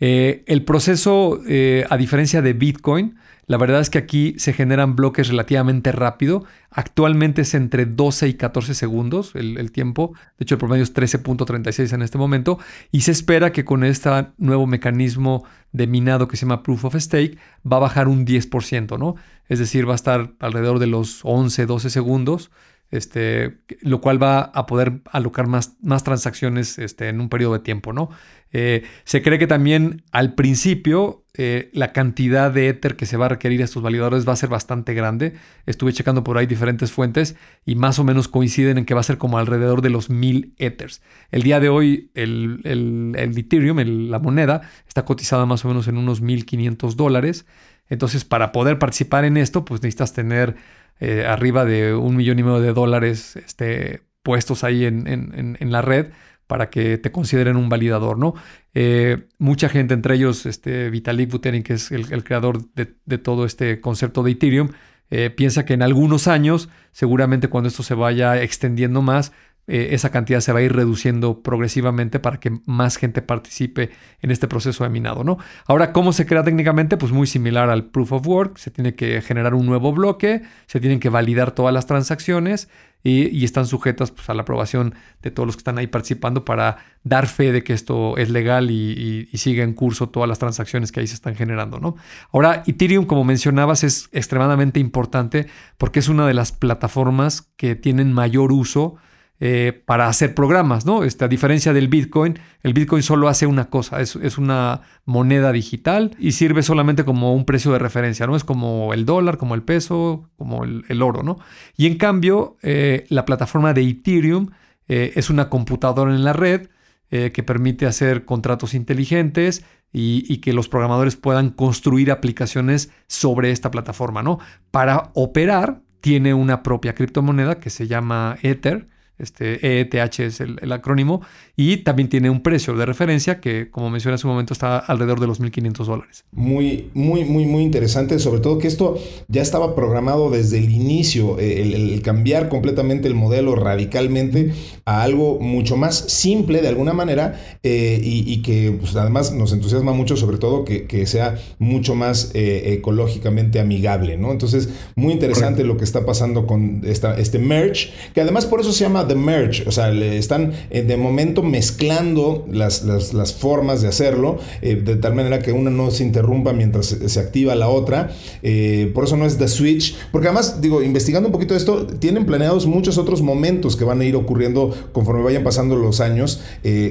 Eh, 0.01 0.45
el 0.47 0.65
proceso, 0.65 1.41
eh, 1.49 1.85
a 1.91 1.97
diferencia 1.97 2.43
de 2.43 2.53
Bitcoin, 2.53 3.17
la 3.47 3.59
verdad 3.59 3.81
es 3.81 3.91
que 3.91 3.99
aquí 3.99 4.35
se 4.39 4.53
generan 4.53 4.97
bloques 4.97 5.29
relativamente 5.29 5.93
rápido. 5.93 6.45
Actualmente 6.71 7.43
es 7.43 7.55
entre 7.55 7.85
12 7.85 8.29
y 8.29 8.35
14 8.35 8.75
segundos 8.75 9.33
el, 9.35 9.71
tiempo. 9.71 10.15
De 10.39 10.45
hecho, 10.45 10.55
el 10.55 10.61
promedio 10.61 10.83
es 10.83 10.95
13.36 10.95 11.93
en 11.93 12.03
este 12.03 12.17
momento. 12.17 12.59
Y 12.91 13.03
se 13.03 13.11
espera 13.11 13.53
que 13.53 13.65
con 13.65 13.85
este 13.85 14.11
nuevo 14.39 14.67
mecanismo 14.67 15.45
de 15.73 15.87
minado 15.87 16.27
que 16.27 16.37
se 16.37 16.47
llama 16.47 16.63
Proof 16.63 16.87
of 16.87 16.97
Stake 16.97 17.37
va 17.71 17.77
a 17.77 17.81
bajar 17.81 18.09
un 18.09 18.25
10%, 18.25 18.99
¿no? 18.99 19.17
Es 19.49 19.59
decir, 19.59 19.87
va 19.87 19.93
a 19.93 19.97
estar 19.97 20.33
alrededor 20.39 20.79
de 20.79 20.87
los 20.87 21.21
11, 21.25 21.67
12 21.67 21.91
segundos 21.91 22.51
este, 22.95 23.59
lo 23.81 24.01
cual 24.01 24.23
va 24.23 24.41
a 24.41 24.67
poder 24.67 25.01
alocar 25.11 25.47
más, 25.47 25.77
más 25.83 26.05
transacciones 26.05 26.79
este, 26.79 27.09
en 27.09 27.21
un 27.21 27.29
periodo 27.29 27.55
de 27.55 27.59
tiempo, 27.61 27.93
¿no? 27.93 28.11
Eh, 28.53 28.85
se 29.03 29.21
cree 29.21 29.41
que 29.41 29.49
también 29.49 30.05
al 30.13 30.35
principio 30.35 31.25
eh, 31.37 31.71
la 31.73 31.93
cantidad 31.93 32.53
de 32.53 32.69
Ether 32.69 32.95
que 32.95 33.05
se 33.05 33.17
va 33.17 33.27
a 33.27 33.31
requerir 33.31 33.61
a 33.61 33.65
estos 33.65 33.83
validadores 33.83 34.29
va 34.29 34.33
a 34.33 34.37
ser 34.37 34.49
bastante 34.49 34.95
grande. 34.95 35.35
Estuve 35.67 35.93
checando 35.93 36.23
por 36.23 36.39
ahí 36.39 36.47
diferentes 36.47 36.93
fuentes 36.93 37.35
y 37.67 37.75
más 37.75 37.99
o 37.99 38.05
menos 38.05 38.29
coinciden 38.29 38.79
en 38.79 38.85
que 38.85 38.95
va 38.95 39.01
a 39.01 39.03
ser 39.03 39.19
como 39.19 39.39
alrededor 39.39 39.83
de 39.83 39.91
los 39.91 40.09
1000 40.09 40.55
Ethers. 40.59 41.03
El 41.33 41.43
día 41.43 41.59
de 41.59 41.69
hoy 41.69 42.13
el, 42.15 42.61
el, 42.63 43.37
Ethereum, 43.37 43.79
la 44.09 44.21
moneda, 44.21 44.71
está 44.87 45.05
cotizada 45.05 45.47
más 45.47 45.65
o 45.65 45.69
menos 45.69 45.89
en 45.89 45.97
unos 45.97 46.21
1500 46.21 46.97
dólares. 46.97 47.47
Entonces, 47.89 48.25
para 48.25 48.53
poder 48.53 48.79
participar 48.79 49.25
en 49.25 49.37
esto, 49.37 49.65
pues 49.65 49.83
necesitas 49.83 50.13
tener 50.13 50.55
eh, 51.01 51.25
arriba 51.27 51.65
de 51.65 51.95
un 51.95 52.17
millón 52.17 52.39
y 52.39 52.43
medio 52.43 52.61
de 52.61 52.73
dólares 52.73 53.37
este, 53.37 54.03
puestos 54.23 54.65
ahí 54.65 54.85
en, 54.85 55.57
la 55.61 55.83
red 55.83 56.09
para 56.47 56.71
que 56.71 56.99
te 56.99 57.11
consideren 57.11 57.57
un 57.57 57.69
validador, 57.69 58.19
¿no? 58.19 58.35
Eh, 58.75 59.29
mucha 59.39 59.69
gente, 59.69 59.95
entre 59.95 60.15
ellos 60.17 60.47
este, 60.47 60.91
Vitalik 60.91 61.31
Buterin, 61.31 61.63
que 61.63 61.75
es 61.75 61.91
el, 61.91 62.25
creador 62.25 62.61
de, 62.75 63.19
todo 63.19 63.45
este 63.45 63.81
concepto 63.81 64.23
de 64.23 64.33
Ethereum, 64.33 64.71
eh, 65.11 65.31
piensa 65.31 65.65
que 65.65 65.75
en 65.75 65.83
algunos 65.83 66.29
años, 66.29 66.69
seguramente 66.93 67.49
cuando 67.49 67.69
esto 67.69 67.83
se 67.83 67.95
vaya 67.95 68.43
extendiendo 68.43 69.03
más, 69.03 69.33
eh, 69.67 69.89
esa 69.93 70.11
cantidad 70.11 70.41
se 70.41 70.53
va 70.53 70.59
a 70.59 70.63
ir 70.63 70.73
reduciendo 70.75 71.43
progresivamente 71.43 72.21
para 72.21 72.39
que 72.39 72.59
más 72.67 72.97
gente 72.97 73.23
participe 73.23 73.91
en 74.21 74.31
este 74.31 74.47
proceso 74.47 74.85
de 74.85 74.91
minado, 74.91 75.25
¿no? 75.25 75.39
Ahora, 75.67 75.93
¿cómo 75.93 76.13
se 76.13 76.27
crea 76.27 76.43
técnicamente? 76.43 76.97
Pues 76.99 77.13
muy 77.13 77.27
similar 77.27 77.71
al 77.71 77.87
proof 77.87 78.13
of 78.13 78.27
work. 78.27 78.59
Se 78.59 78.71
tiene 78.71 78.95
que 78.95 79.23
generar 79.23 79.55
un 79.55 79.65
nuevo 79.65 79.93
bloque, 79.93 80.43
se 80.67 80.81
tienen 80.81 81.01
que 81.01 81.09
validar 81.09 81.53
todas 81.53 81.73
las 81.73 81.87
transacciones 81.87 82.69
y, 83.03 83.45
están 83.45 83.67
sujetas 83.67 84.11
pues, 84.11 84.31
a 84.31 84.35
la 84.35 84.43
aprobación 84.43 84.95
de 85.23 85.31
todos 85.31 85.47
los 85.47 85.57
que 85.57 85.61
están 85.61 85.77
ahí 85.77 85.87
participando 85.87 86.45
para 86.45 86.79
dar 87.03 87.27
fe 87.27 87.53
de 87.53 87.63
que 87.63 87.75
esto 87.75 88.17
es 88.17 88.31
legal 88.31 88.71
y, 88.71 89.29
y, 89.31 89.37
siga 89.39 89.63
en 89.63 89.75
curso 89.75 90.09
todas 90.09 90.29
las 90.29 90.39
transacciones 90.39 90.91
que 90.91 91.01
ahí 91.01 91.07
se 91.07 91.15
están 91.15 91.37
generando, 91.37 91.79
¿no? 91.79 91.97
Ahora, 92.33 92.63
Ethereum, 92.67 93.05
como 93.05 93.25
mencionabas, 93.25 93.85
es 93.85 94.09
extremadamente 94.13 94.81
importante 94.81 95.47
porque 95.77 95.99
es 95.99 96.09
una 96.09 96.27
de 96.27 96.35
las 96.35 96.53
plataformas 96.53 97.51
que 97.57 97.77
tienen 97.77 98.13
mayor 98.13 98.53
uso 98.53 98.97
eh, 99.41 99.83
para 99.85 100.07
hacer 100.07 100.33
programas, 100.33 100.87
¿no? 100.87 101.03
Este, 101.03 101.25
a 101.25 101.29
diferencia 101.29 101.73
del 101.73 101.89
Bitcoin, 101.89 102.39
el 102.63 102.73
Bitcoin 102.73 103.03
solo 103.03 103.27
hace 103.27 103.47
una 103.47 103.69
cosa, 103.69 104.01
es, 104.01 104.15
una 104.39 104.83
moneda 105.05 105.51
digital 105.51 106.13
y 106.21 106.33
sirve 106.33 106.63
solamente 106.63 107.05
como 107.05 107.35
un 107.35 107.45
precio 107.45 107.73
de 107.73 107.81
referencia, 107.81 108.29
¿no? 108.29 108.37
Es 108.37 108.45
como 108.45 108.95
el 108.95 109.05
dólar, 109.05 109.37
como 109.37 109.57
el 109.57 109.63
peso, 109.63 110.31
como 110.37 110.63
el, 110.63 111.03
oro, 111.03 111.25
¿no? 111.25 111.41
Y 111.77 111.87
en 111.87 111.99
cambio, 111.99 112.59
eh, 112.63 113.07
la 113.09 113.25
plataforma 113.25 113.75
de 113.75 113.83
Ethereum 113.83 114.51
eh, 114.87 115.13
es 115.17 115.31
una 115.31 115.51
computadora 115.51 116.15
en 116.15 116.25
la 116.25 116.33
red 116.33 116.69
que 117.11 117.45
permite 117.45 117.87
hacer 117.87 118.25
contratos 118.25 118.75
inteligentes 118.75 119.65
y, 119.93 120.25
y, 120.27 120.39
que 120.39 120.53
los 120.53 120.69
programadores 120.69 121.15
puedan 121.15 121.51
construir 121.51 122.11
aplicaciones 122.11 122.91
sobre 123.07 123.53
esta 123.53 123.71
plataforma, 123.71 124.25
¿no? 124.25 124.41
Para 124.73 125.13
operar, 125.15 125.83
tiene 126.01 126.35
una 126.35 126.65
propia 126.65 126.97
criptomoneda 126.97 127.61
que 127.61 127.71
se 127.71 127.87
llama 127.87 128.37
Ether 128.43 128.89
este 129.19 129.81
ETH 129.81 130.21
es 130.21 130.41
el, 130.41 130.73
acrónimo, 130.73 131.23
y 131.57 131.79
también 131.79 132.09
tiene 132.09 132.31
un 132.31 132.43
precio 132.43 132.75
de 132.75 132.85
referencia 132.85 133.41
que, 133.41 133.71
como 133.71 133.91
mencioné 133.91 134.17
hace 134.17 134.27
un 134.27 134.33
momento, 134.33 134.53
está 134.53 134.79
alrededor 134.79 135.21
de 135.21 135.27
los 135.27 135.41
1.500 135.41 135.85
dólares. 135.85 136.25
Muy, 136.33 136.91
muy, 136.95 137.25
muy, 137.25 137.47
muy 137.47 137.63
interesante, 137.63 138.19
sobre 138.19 138.41
todo 138.41 138.59
que 138.59 138.67
esto 138.67 138.99
ya 139.29 139.43
estaba 139.43 139.75
programado 139.75 140.31
desde 140.31 140.59
el 140.59 140.71
inicio, 140.71 141.39
eh, 141.39 141.63
el, 141.63 142.03
cambiar 142.03 142.49
completamente 142.49 143.09
el 143.09 143.15
modelo 143.15 143.55
radicalmente 143.55 144.53
a 144.85 145.03
algo 145.03 145.39
mucho 145.41 145.77
más 145.77 145.97
simple 145.97 146.61
de 146.61 146.69
alguna 146.69 146.93
manera 146.93 147.41
eh, 147.63 148.01
y, 148.03 148.43
que 148.43 148.77
pues, 148.79 148.95
además 148.97 149.33
nos 149.33 149.53
entusiasma 149.53 149.93
mucho, 149.93 150.17
sobre 150.17 150.39
todo 150.39 150.65
que, 150.65 151.05
sea 151.05 151.39
mucho 151.59 151.95
más 151.95 152.31
eh, 152.35 152.73
ecológicamente 152.73 153.61
amigable, 153.61 154.17
¿no? 154.17 154.33
Entonces, 154.33 154.71
muy 154.97 155.13
interesante 155.13 155.65
lo 155.65 155.77
que 155.77 155.85
está 155.85 156.07
pasando 156.07 156.47
con 156.47 156.81
esta, 156.85 157.19
este 157.19 157.39
merge, 157.39 157.91
que 158.15 158.21
además 158.21 158.47
por 158.47 158.61
eso 158.61 158.73
se 158.73 158.85
llama 158.85 159.04
The 159.07 159.15
Merge, 159.15 159.65
o 159.67 159.73
sea, 159.73 159.91
le 159.91 160.19
están 160.19 160.53
eh, 160.71 160.83
de 160.83 160.97
momento 160.97 161.43
mezclando 161.43 162.47
las, 162.51 162.85
las, 162.85 163.33
formas 163.35 163.83
de 163.83 163.89
hacerlo, 163.89 164.39
eh, 164.63 164.77
de 164.77 164.97
tal 164.97 165.15
manera 165.15 165.41
que 165.41 165.53
una 165.53 165.71
no 165.71 165.91
se 165.91 166.05
interrumpa 166.05 166.53
mientras 166.53 166.87
se, 166.87 167.21
activa 167.21 167.55
la 167.55 167.69
otra. 167.69 168.11
Eh, 168.43 168.91
por 168.95 169.05
eso 169.05 169.17
no 169.17 169.27
es 169.27 169.39
The 169.39 169.49
Switch, 169.49 169.97
porque 170.13 170.29
además, 170.29 170.61
digo, 170.61 170.83
investigando 170.83 171.29
un 171.29 171.33
poquito 171.33 171.57
esto, 171.57 171.87
tienen 171.87 172.27
planeados 172.27 172.67
muchos 172.67 172.99
otros 172.99 173.23
momentos 173.23 173.77
que 173.77 173.85
van 173.85 174.01
a 174.01 174.05
ir 174.05 174.17
ocurriendo 174.17 174.75
conforme 174.93 175.23
vayan 175.23 175.43
pasando 175.43 175.77
los 175.77 176.01
años 176.01 176.41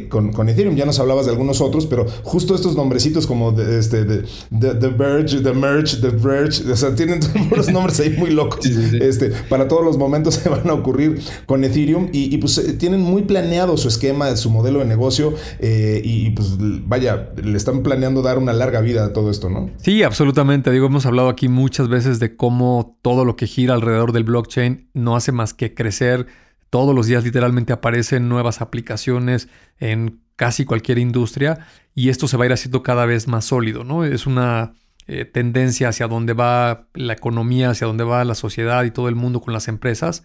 con, 0.09 0.31
con, 0.31 0.49
Ethereum. 0.49 0.75
Ya 0.75 0.85
nos 0.85 0.99
hablabas 0.99 1.25
de 1.25 1.31
algunos 1.31 1.61
otros, 1.61 1.85
pero 1.85 2.05
justo 2.23 2.55
estos 2.55 2.75
nombrecitos 2.75 3.27
como 3.27 3.51
de, 3.51 3.79
este, 3.79 4.03
de, 4.03 4.23
The 4.49 4.87
Verge, 4.87 5.41
The 5.41 5.53
Merge, 5.53 5.97
The 5.97 6.09
Verge, 6.09 6.71
o 6.71 6.75
sea, 6.75 6.95
tienen 6.95 7.19
unos 7.51 7.71
nombres 7.71 7.99
ahí 7.99 8.15
muy 8.17 8.31
locos. 8.31 8.65
Este, 8.65 9.31
para 9.49 9.67
todos 9.67 9.83
los 9.83 9.97
momentos 9.97 10.35
se 10.43 10.49
van 10.49 10.69
a 10.69 10.73
ocurrir 10.73 11.21
con 11.45 11.63
Ethereum 11.63 12.02
y, 12.11 12.37
pues 12.37 12.57
eh, 12.57 12.73
tienen 12.73 13.01
muy 13.01 13.23
planeado 13.23 13.77
su 13.77 13.87
esquema, 13.87 14.35
su 14.35 14.49
modelo 14.49 14.79
de 14.79 14.85
negocio 14.85 15.33
eh, 15.59 16.01
y, 16.03 16.31
pues 16.31 16.55
vaya, 16.57 17.31
le 17.41 17.57
están 17.57 17.83
planeando 17.83 18.21
dar 18.21 18.37
una 18.37 18.53
larga 18.53 18.81
vida 18.81 19.05
a 19.05 19.13
todo 19.13 19.31
esto, 19.31 19.49
¿no? 19.49 19.69
Sí, 19.77 20.03
absolutamente. 20.03 20.71
Digo, 20.71 20.87
hemos 20.87 21.05
hablado 21.05 21.29
aquí 21.29 21.47
muchas 21.47 21.87
veces 21.87 22.19
de 22.19 22.35
cómo 22.35 22.97
todo 23.01 23.25
lo 23.25 23.35
que 23.35 23.47
gira 23.47 23.73
alrededor 23.73 24.11
del 24.11 24.23
blockchain 24.23 24.89
no 24.93 25.15
hace 25.15 25.31
más 25.31 25.53
que 25.53 25.73
crecer. 25.73 26.27
Todos 26.69 26.95
los 26.95 27.07
días 27.07 27.23
literalmente 27.23 27.73
aparecen 27.73 28.27
nuevas 28.29 28.61
aplicaciones 28.61 29.47
en 29.79 30.21
casi 30.35 30.65
cualquier 30.65 30.97
industria 30.97 31.67
y 31.95 32.09
esto 32.09 32.27
se 32.27 32.37
va 32.37 32.43
a 32.43 32.47
ir 32.47 32.53
haciendo 32.53 32.83
cada 32.83 33.05
vez 33.05 33.27
más 33.27 33.45
sólido, 33.45 33.83
¿no? 33.83 34.03
Es 34.03 34.25
una 34.25 34.73
eh, 35.07 35.25
tendencia 35.25 35.89
hacia 35.89 36.07
dónde 36.07 36.33
va 36.33 36.87
la 36.93 37.13
economía, 37.13 37.71
hacia 37.71 37.87
dónde 37.87 38.03
va 38.03 38.23
la 38.23 38.35
sociedad 38.35 38.83
y 38.83 38.91
todo 38.91 39.09
el 39.09 39.15
mundo 39.15 39.41
con 39.41 39.53
las 39.53 39.67
empresas. 39.67 40.23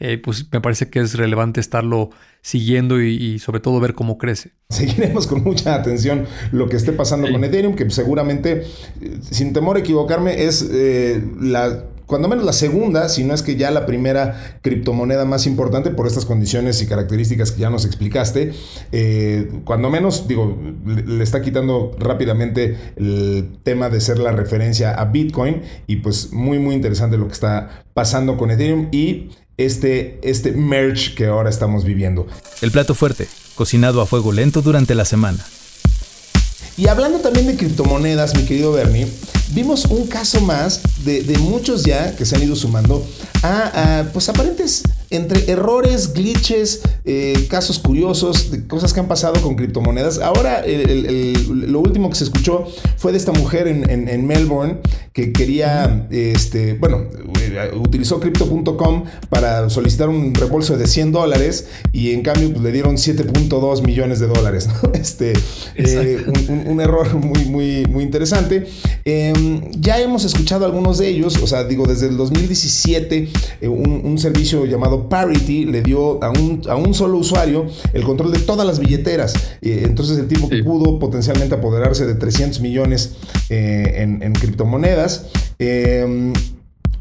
Eh, 0.00 0.18
pues 0.18 0.46
me 0.52 0.60
parece 0.60 0.88
que 0.90 1.00
es 1.00 1.14
relevante 1.14 1.60
estarlo 1.60 2.10
siguiendo 2.40 3.02
y, 3.02 3.38
sobre 3.40 3.60
todo 3.60 3.80
ver 3.80 3.94
cómo 3.94 4.16
crece. 4.16 4.52
Seguiremos 4.70 5.26
con 5.26 5.42
mucha 5.42 5.74
atención 5.74 6.26
lo 6.52 6.68
que 6.68 6.76
esté 6.76 6.92
pasando 6.92 7.30
con 7.30 7.42
Ethereum, 7.42 7.74
que 7.74 7.90
seguramente, 7.90 8.62
eh, 9.00 9.18
sin 9.28 9.52
temor 9.52 9.76
a 9.76 9.80
equivocarme, 9.80 10.44
es 10.44 10.68
eh, 10.70 11.22
la 11.40 11.84
cuando 12.06 12.26
menos 12.26 12.46
la 12.46 12.54
segunda, 12.54 13.10
si 13.10 13.22
no 13.22 13.34
es 13.34 13.42
que 13.42 13.56
ya 13.56 13.70
la 13.70 13.84
primera 13.84 14.58
criptomoneda 14.62 15.26
más 15.26 15.46
importante 15.46 15.90
por 15.90 16.06
estas 16.06 16.24
condiciones 16.24 16.80
y 16.80 16.86
características 16.86 17.52
que 17.52 17.60
ya 17.60 17.68
nos 17.68 17.84
explicaste. 17.84 18.54
cuando 19.64 19.90
menos, 19.90 20.26
digo, 20.26 20.56
le, 20.86 21.22
está 21.22 21.42
quitando 21.42 21.94
rápidamente 21.98 22.78
el 22.96 23.58
tema 23.62 23.90
de 23.90 24.00
ser 24.00 24.20
la 24.20 24.32
referencia 24.32 24.94
a 24.94 25.04
Bitcoin 25.04 25.60
y 25.86 25.96
pues 25.96 26.32
muy, 26.32 26.58
muy 26.58 26.74
interesante 26.74 27.18
lo 27.18 27.26
que 27.26 27.34
está 27.34 27.84
pasando 27.92 28.38
con 28.38 28.50
Ethereum 28.50 28.88
y 28.90 29.28
este, 29.58 30.18
este 30.22 30.52
merge 30.52 31.14
que 31.14 31.26
ahora 31.26 31.50
estamos 31.50 31.84
viviendo. 31.84 32.26
El 32.62 32.70
plato 32.70 32.94
fuerte, 32.94 33.28
cocinado 33.54 34.00
a 34.00 34.06
fuego 34.06 34.32
lento 34.32 34.62
durante 34.62 34.94
la 34.94 35.04
semana. 35.04 35.44
Y 36.76 36.86
hablando 36.86 37.18
también 37.18 37.48
de 37.48 37.56
criptomonedas, 37.56 38.36
mi 38.36 38.44
querido 38.44 38.70
Bernie, 38.72 39.08
vimos 39.50 39.86
un 39.86 40.06
caso 40.06 40.40
más 40.40 40.80
de, 41.04 41.36
muchos 41.40 41.82
ya 41.82 42.14
que 42.14 42.24
se 42.24 42.36
han 42.36 42.42
ido 42.44 42.54
sumando 42.54 43.04
a, 43.42 44.04
pues 44.12 44.28
aparentes 44.28 44.84
entre 45.10 45.50
errores, 45.50 46.12
glitches, 46.12 46.82
eh, 47.04 47.46
casos 47.48 47.78
curiosos, 47.78 48.50
de 48.50 48.66
cosas 48.66 48.92
que 48.92 49.00
han 49.00 49.08
pasado 49.08 49.40
con 49.40 49.56
criptomonedas. 49.56 50.18
Ahora 50.18 50.64
lo 50.66 51.80
último 51.80 52.10
que 52.10 52.16
se 52.16 52.24
escuchó 52.24 52.66
fue 52.96 53.12
de 53.12 53.18
esta 53.18 53.32
mujer 53.32 53.66
en, 53.68 54.26
Melbourne 54.26 54.78
que 55.12 55.32
quería, 55.32 56.06
este, 56.10 56.74
bueno, 56.74 57.06
eh, 57.40 57.70
utilizó 57.74 58.20
crypto.com 58.20 59.04
para 59.30 59.70
solicitar 59.70 60.08
un 60.08 60.34
reembolso 60.34 60.76
de 60.76 60.86
100 60.86 61.12
dólares 61.12 61.68
y 61.92 62.12
en 62.12 62.22
cambio 62.22 62.50
pues, 62.50 62.62
le 62.62 62.72
dieron 62.72 62.96
7.2 62.96 63.82
millones 63.84 64.20
de 64.20 64.26
dólares. 64.26 64.68
Este, 64.98 65.32
eh, 65.76 66.24
un, 66.48 66.80
error 66.80 67.14
muy, 67.14 67.44
muy, 67.44 67.86
muy 67.86 68.02
interesante. 68.02 68.66
Em, 69.04 69.70
ya 69.72 70.00
hemos 70.00 70.24
escuchado 70.24 70.66
algunos 70.66 70.98
de 70.98 71.08
ellos, 71.08 71.36
o 71.40 71.46
sea, 71.46 71.64
digo, 71.64 71.86
desde 71.86 72.08
el 72.08 72.16
2017, 72.16 73.28
un 73.68 74.18
servicio 74.18 74.64
llamado 74.66 74.97
Parity 75.06 75.66
le 75.66 75.82
dio 75.82 76.22
a 76.22 76.30
un, 76.30 76.62
a 76.68 76.76
un 76.76 76.94
solo 76.94 77.18
usuario 77.18 77.66
el 77.92 78.02
control 78.04 78.32
de 78.32 78.38
todas 78.40 78.66
las 78.66 78.78
billeteras. 78.78 79.34
Eh, 79.60 79.82
entonces 79.84 80.18
el 80.18 80.28
tipo 80.28 80.48
pudo 80.64 80.98
potencialmente 80.98 81.54
apoderarse 81.54 82.06
de 82.06 82.14
300 82.14 82.60
millones 82.60 83.16
eh, 83.50 83.96
en, 83.98 84.22
en, 84.22 84.32
criptomonedas. 84.32 85.26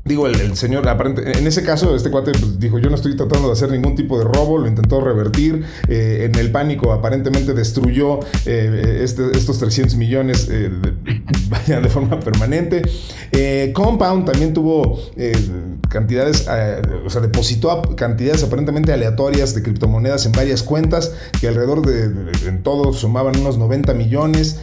Digo, 0.07 0.27
el, 0.27 0.55
señor, 0.55 0.87
aparente, 0.87 1.37
en 1.37 1.45
ese 1.47 1.63
caso, 1.63 1.95
este 1.95 2.09
cuate 2.09 2.31
pues, 2.31 2.59
dijo, 2.59 2.79
yo 2.79 2.89
no 2.89 2.95
estoy 2.95 3.15
tratando 3.15 3.47
de 3.47 3.53
hacer 3.53 3.69
ningún 3.71 3.95
tipo 3.95 4.17
de 4.17 4.25
robo, 4.25 4.57
lo 4.57 4.67
intentó 4.67 5.01
revertir, 5.01 5.65
eh, 5.87 6.29
en 6.29 6.39
el 6.39 6.51
pánico 6.51 6.93
aparentemente 6.93 7.53
destruyó 7.53 8.19
eh, 8.45 9.01
este, 9.03 9.37
estos 9.37 9.59
300 9.59 9.95
millones 9.95 10.47
eh, 10.49 10.69
de, 10.69 11.81
de, 11.81 11.89
forma 11.89 12.19
permanente. 12.19 12.81
Compound 13.73 14.25
también 14.25 14.53
tuvo 14.53 14.99
cantidades, 15.89 16.47
o 17.05 17.09
sea, 17.09 17.21
depositó 17.21 17.81
cantidades 17.95 18.43
aparentemente 18.43 18.93
aleatorias 18.93 19.53
de 19.53 19.61
criptomonedas 19.61 20.25
en 20.25 20.31
varias 20.31 20.63
cuentas, 20.63 21.13
que 21.39 21.47
alrededor 21.47 21.85
de, 21.85 22.31
en 22.47 22.63
todo 22.63 22.93
sumaban 22.93 23.37
unos 23.39 23.57
90 23.57 23.93
millones 23.93 24.59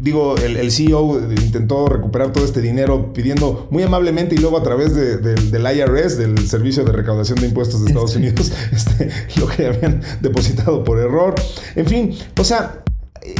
digo, 0.00 0.36
el, 0.36 0.70
CEO 0.70 1.20
intentó 1.30 1.86
recuperar 1.86 2.32
todo 2.32 2.44
este 2.44 2.60
dinero 2.60 3.12
pidiendo 3.12 3.68
muy 3.70 3.82
amablemente 3.82 4.34
y 4.34 4.38
luego 4.38 4.58
a 4.58 4.62
través 4.62 4.94
del 4.94 5.76
IRS, 5.76 6.18
del 6.18 6.48
Servicio 6.48 6.84
de 6.84 6.92
Recaudación 6.92 7.40
de 7.40 7.48
Impuestos 7.48 7.82
de 7.82 7.88
Estados 7.88 8.16
Unidos, 8.16 8.52
este, 8.72 9.10
lo 9.36 9.46
que 9.46 9.66
habían 9.66 10.02
depositado 10.20 10.84
por 10.84 10.98
error. 10.98 11.34
En 11.76 11.86
fin, 11.86 12.14
o 12.38 12.44
sea, 12.44 12.82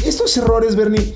estos 0.05 0.37
errores, 0.37 0.77
Bernie, 0.77 1.15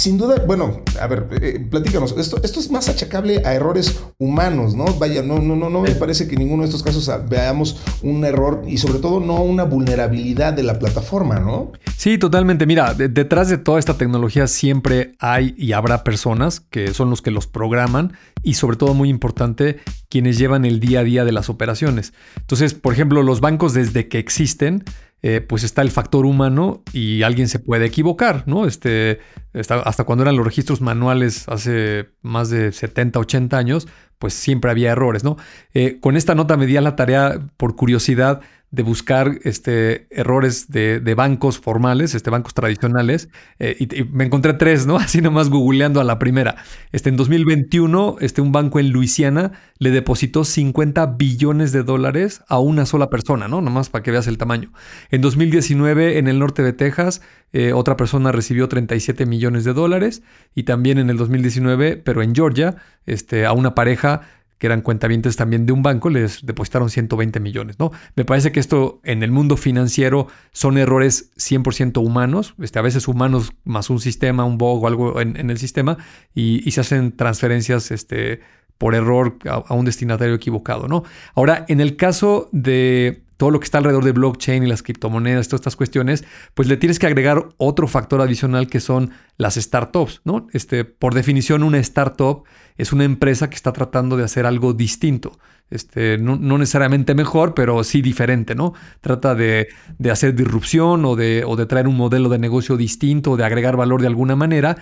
sin 0.00 0.16
duda, 0.16 0.42
bueno, 0.46 0.80
a 0.98 1.06
ver, 1.06 1.28
eh, 1.42 1.66
platícanos, 1.70 2.14
esto, 2.16 2.40
esto 2.42 2.58
es 2.58 2.70
más 2.70 2.88
achacable 2.88 3.42
a 3.44 3.54
errores 3.54 4.00
humanos, 4.18 4.74
¿no? 4.74 4.86
Vaya, 4.94 5.22
no, 5.22 5.38
no, 5.38 5.56
no, 5.56 5.68
no 5.68 5.82
me 5.82 5.90
parece 5.90 6.26
que 6.26 6.36
en 6.36 6.40
ninguno 6.40 6.62
de 6.62 6.68
estos 6.68 6.82
casos 6.82 7.10
veamos 7.28 7.80
un 8.02 8.24
error 8.24 8.62
y 8.66 8.78
sobre 8.78 8.98
todo 8.98 9.20
no 9.20 9.42
una 9.42 9.64
vulnerabilidad 9.64 10.54
de 10.54 10.62
la 10.62 10.78
plataforma, 10.78 11.38
¿no? 11.38 11.72
Sí, 11.98 12.16
totalmente. 12.16 12.64
Mira, 12.64 12.94
detrás 12.94 13.50
de 13.50 13.58
toda 13.58 13.78
esta 13.78 13.98
tecnología 13.98 14.46
siempre 14.46 15.12
hay 15.18 15.54
y 15.58 15.72
habrá 15.72 16.02
personas 16.02 16.60
que 16.60 16.94
son 16.94 17.10
los 17.10 17.20
que 17.20 17.30
los 17.30 17.46
programan 17.46 18.14
y 18.42 18.54
sobre 18.54 18.78
todo 18.78 18.94
muy 18.94 19.10
importante, 19.10 19.80
quienes 20.08 20.38
llevan 20.38 20.64
el 20.64 20.80
día 20.80 21.00
a 21.00 21.04
día 21.04 21.24
de 21.26 21.32
las 21.32 21.50
operaciones. 21.50 22.14
Entonces, 22.38 22.72
por 22.72 22.94
ejemplo, 22.94 23.22
los 23.22 23.40
bancos 23.40 23.74
desde 23.74 24.08
que 24.08 24.18
existen, 24.18 24.84
eh, 25.22 25.40
pues 25.40 25.64
está 25.64 25.82
el 25.82 25.90
factor 25.90 26.24
humano 26.24 26.82
y 26.92 27.22
alguien 27.22 27.48
se 27.48 27.58
puede 27.58 27.86
equivocar, 27.86 28.44
¿no? 28.46 28.66
Este, 28.66 29.20
hasta 29.52 30.04
cuando 30.04 30.22
eran 30.22 30.36
los 30.36 30.46
registros 30.46 30.80
manuales 30.80 31.48
hace 31.48 32.08
más 32.22 32.50
de 32.50 32.72
70, 32.72 33.18
80 33.18 33.58
años, 33.58 33.88
pues 34.18 34.34
siempre 34.34 34.70
había 34.70 34.92
errores, 34.92 35.24
¿no? 35.24 35.36
Eh, 35.74 35.98
con 36.00 36.16
esta 36.16 36.34
nota 36.34 36.56
me 36.56 36.66
di 36.66 36.76
a 36.76 36.80
la 36.80 36.94
tarea, 36.94 37.40
por 37.56 37.76
curiosidad, 37.76 38.40
de 38.70 38.84
buscar 38.84 39.38
este, 39.42 40.06
errores 40.10 40.70
de, 40.70 41.14
bancos 41.16 41.58
formales, 41.58 42.14
este, 42.14 42.30
bancos 42.30 42.54
tradicionales, 42.54 43.28
eh, 43.58 43.76
y, 43.80 44.04
me 44.04 44.24
encontré 44.24 44.54
tres, 44.54 44.86
¿no? 44.86 44.96
Así 44.98 45.20
nomás 45.20 45.50
googleando 45.50 46.00
a 46.00 46.04
la 46.04 46.18
primera. 46.18 46.56
Este, 46.92 47.08
en 47.08 47.16
2021, 47.16 48.16
este, 48.20 48.40
un 48.40 48.52
banco 48.52 48.78
en 48.78 48.90
Luisiana 48.90 49.52
le 49.78 49.90
depositó 49.90 50.44
50 50.44 51.06
billones 51.06 51.72
de 51.72 51.82
dólares 51.82 52.42
a 52.48 52.60
una 52.60 52.86
sola 52.86 53.10
persona, 53.10 53.48
¿no? 53.48 53.60
Nomás 53.60 53.90
para 53.90 54.04
que 54.04 54.12
veas 54.12 54.28
el 54.28 54.38
tamaño. 54.38 54.72
En 55.10 55.20
2019, 55.20 56.18
en 56.18 56.28
el 56.28 56.38
norte 56.38 56.62
de 56.62 56.72
Texas, 56.72 57.22
eh, 57.52 57.72
otra 57.72 57.96
persona 57.96 58.30
recibió 58.30 58.68
37 58.68 59.26
millones 59.26 59.64
de 59.64 59.72
dólares, 59.72 60.22
y 60.54 60.62
también 60.62 60.98
en 60.98 61.10
el 61.10 61.16
2019, 61.16 61.96
pero 61.96 62.22
en 62.22 62.34
Georgia, 62.34 62.76
este, 63.06 63.46
a 63.46 63.52
una 63.52 63.74
pareja 63.74 64.20
que 64.60 64.66
eran 64.66 64.82
cuentavientes 64.82 65.36
también 65.36 65.64
de 65.64 65.72
un 65.72 65.82
banco, 65.82 66.10
les 66.10 66.44
depositaron 66.44 66.90
120 66.90 67.40
millones, 67.40 67.78
¿no? 67.78 67.92
Me 68.14 68.26
parece 68.26 68.52
que 68.52 68.60
esto 68.60 69.00
en 69.04 69.22
el 69.22 69.32
mundo 69.32 69.56
financiero 69.56 70.28
son 70.52 70.76
errores 70.76 71.32
100% 71.38 72.04
humanos, 72.04 72.54
este, 72.60 72.78
a 72.78 72.82
veces 72.82 73.08
humanos 73.08 73.54
más 73.64 73.88
un 73.88 74.00
sistema, 74.00 74.44
un 74.44 74.58
bug 74.58 74.84
o 74.84 74.86
algo 74.86 75.18
en, 75.18 75.48
el 75.48 75.56
sistema, 75.56 75.96
y, 76.34 76.70
se 76.70 76.82
hacen 76.82 77.16
transferencias 77.16 77.90
este, 77.90 78.40
por 78.76 78.94
error 78.94 79.38
a, 79.46 79.72
un 79.72 79.86
destinatario 79.86 80.34
equivocado, 80.34 80.88
¿no? 80.88 81.04
Ahora, 81.34 81.64
en 81.68 81.80
el 81.80 81.96
caso 81.96 82.50
de 82.52 83.22
todo 83.40 83.50
lo 83.50 83.58
que 83.58 83.64
está 83.64 83.78
alrededor 83.78 84.04
de 84.04 84.12
blockchain 84.12 84.64
y 84.64 84.66
las 84.66 84.82
criptomonedas, 84.82 85.48
todas 85.48 85.60
estas 85.60 85.74
cuestiones, 85.74 86.24
pues 86.52 86.68
le 86.68 86.76
tienes 86.76 86.98
que 86.98 87.06
agregar 87.06 87.48
otro 87.56 87.88
factor 87.88 88.20
adicional 88.20 88.66
que 88.66 88.80
son 88.80 89.12
las 89.38 89.54
startups, 89.54 90.20
¿no? 90.24 90.46
Este, 90.52 90.84
por 90.84 91.14
definición, 91.14 91.62
una 91.62 91.78
startup 91.78 92.44
es 92.76 92.92
una 92.92 93.04
empresa 93.04 93.48
que 93.48 93.56
está 93.56 93.72
tratando 93.72 94.18
de 94.18 94.24
hacer 94.24 94.44
algo 94.44 94.74
distinto. 94.74 95.38
Este, 95.70 96.18
no, 96.18 96.36
necesariamente 96.36 97.14
mejor, 97.14 97.54
pero 97.54 97.82
sí 97.82 98.02
diferente, 98.02 98.54
¿no? 98.54 98.74
Trata 99.00 99.34
de, 99.34 99.68
hacer 100.10 100.34
disrupción 100.34 101.04
o 101.06 101.16
de, 101.16 101.44
o 101.46 101.56
de, 101.56 101.64
traer 101.64 101.88
un 101.88 101.96
modelo 101.96 102.28
de 102.28 102.38
negocio 102.38 102.76
distinto, 102.76 103.38
de 103.38 103.44
agregar 103.44 103.74
valor 103.74 104.02
de 104.02 104.08
alguna 104.08 104.36
manera. 104.36 104.76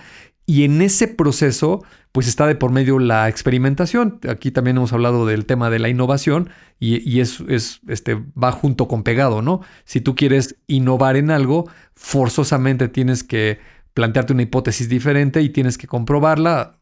Y 0.49 0.63
en 0.63 0.81
ese 0.81 1.07
proceso, 1.07 1.83
pues 2.11 2.27
está 2.27 2.47
de 2.47 2.55
por 2.55 2.71
medio 2.71 2.97
la 2.97 3.29
experimentación. 3.29 4.19
Aquí 4.27 4.49
también 4.49 4.77
hemos 4.77 4.91
hablado 4.91 5.27
del 5.27 5.45
tema 5.45 5.69
de 5.69 5.77
la 5.77 5.89
innovación 5.89 6.49
y, 6.79 7.07
y 7.07 7.19
es, 7.19 7.39
es, 7.47 7.81
este, 7.87 8.15
va 8.15 8.51
junto 8.51 8.87
con 8.87 9.03
pegado, 9.03 9.43
¿no? 9.43 9.61
Si 9.85 10.01
tú 10.01 10.15
quieres 10.15 10.55
innovar 10.65 11.17
en 11.17 11.29
algo, 11.29 11.69
forzosamente 11.93 12.87
tienes 12.87 13.23
que 13.23 13.59
plantearte 13.93 14.33
una 14.33 14.41
hipótesis 14.41 14.89
diferente 14.89 15.43
y 15.43 15.49
tienes 15.49 15.77
que 15.77 15.85
comprobarla, 15.85 16.79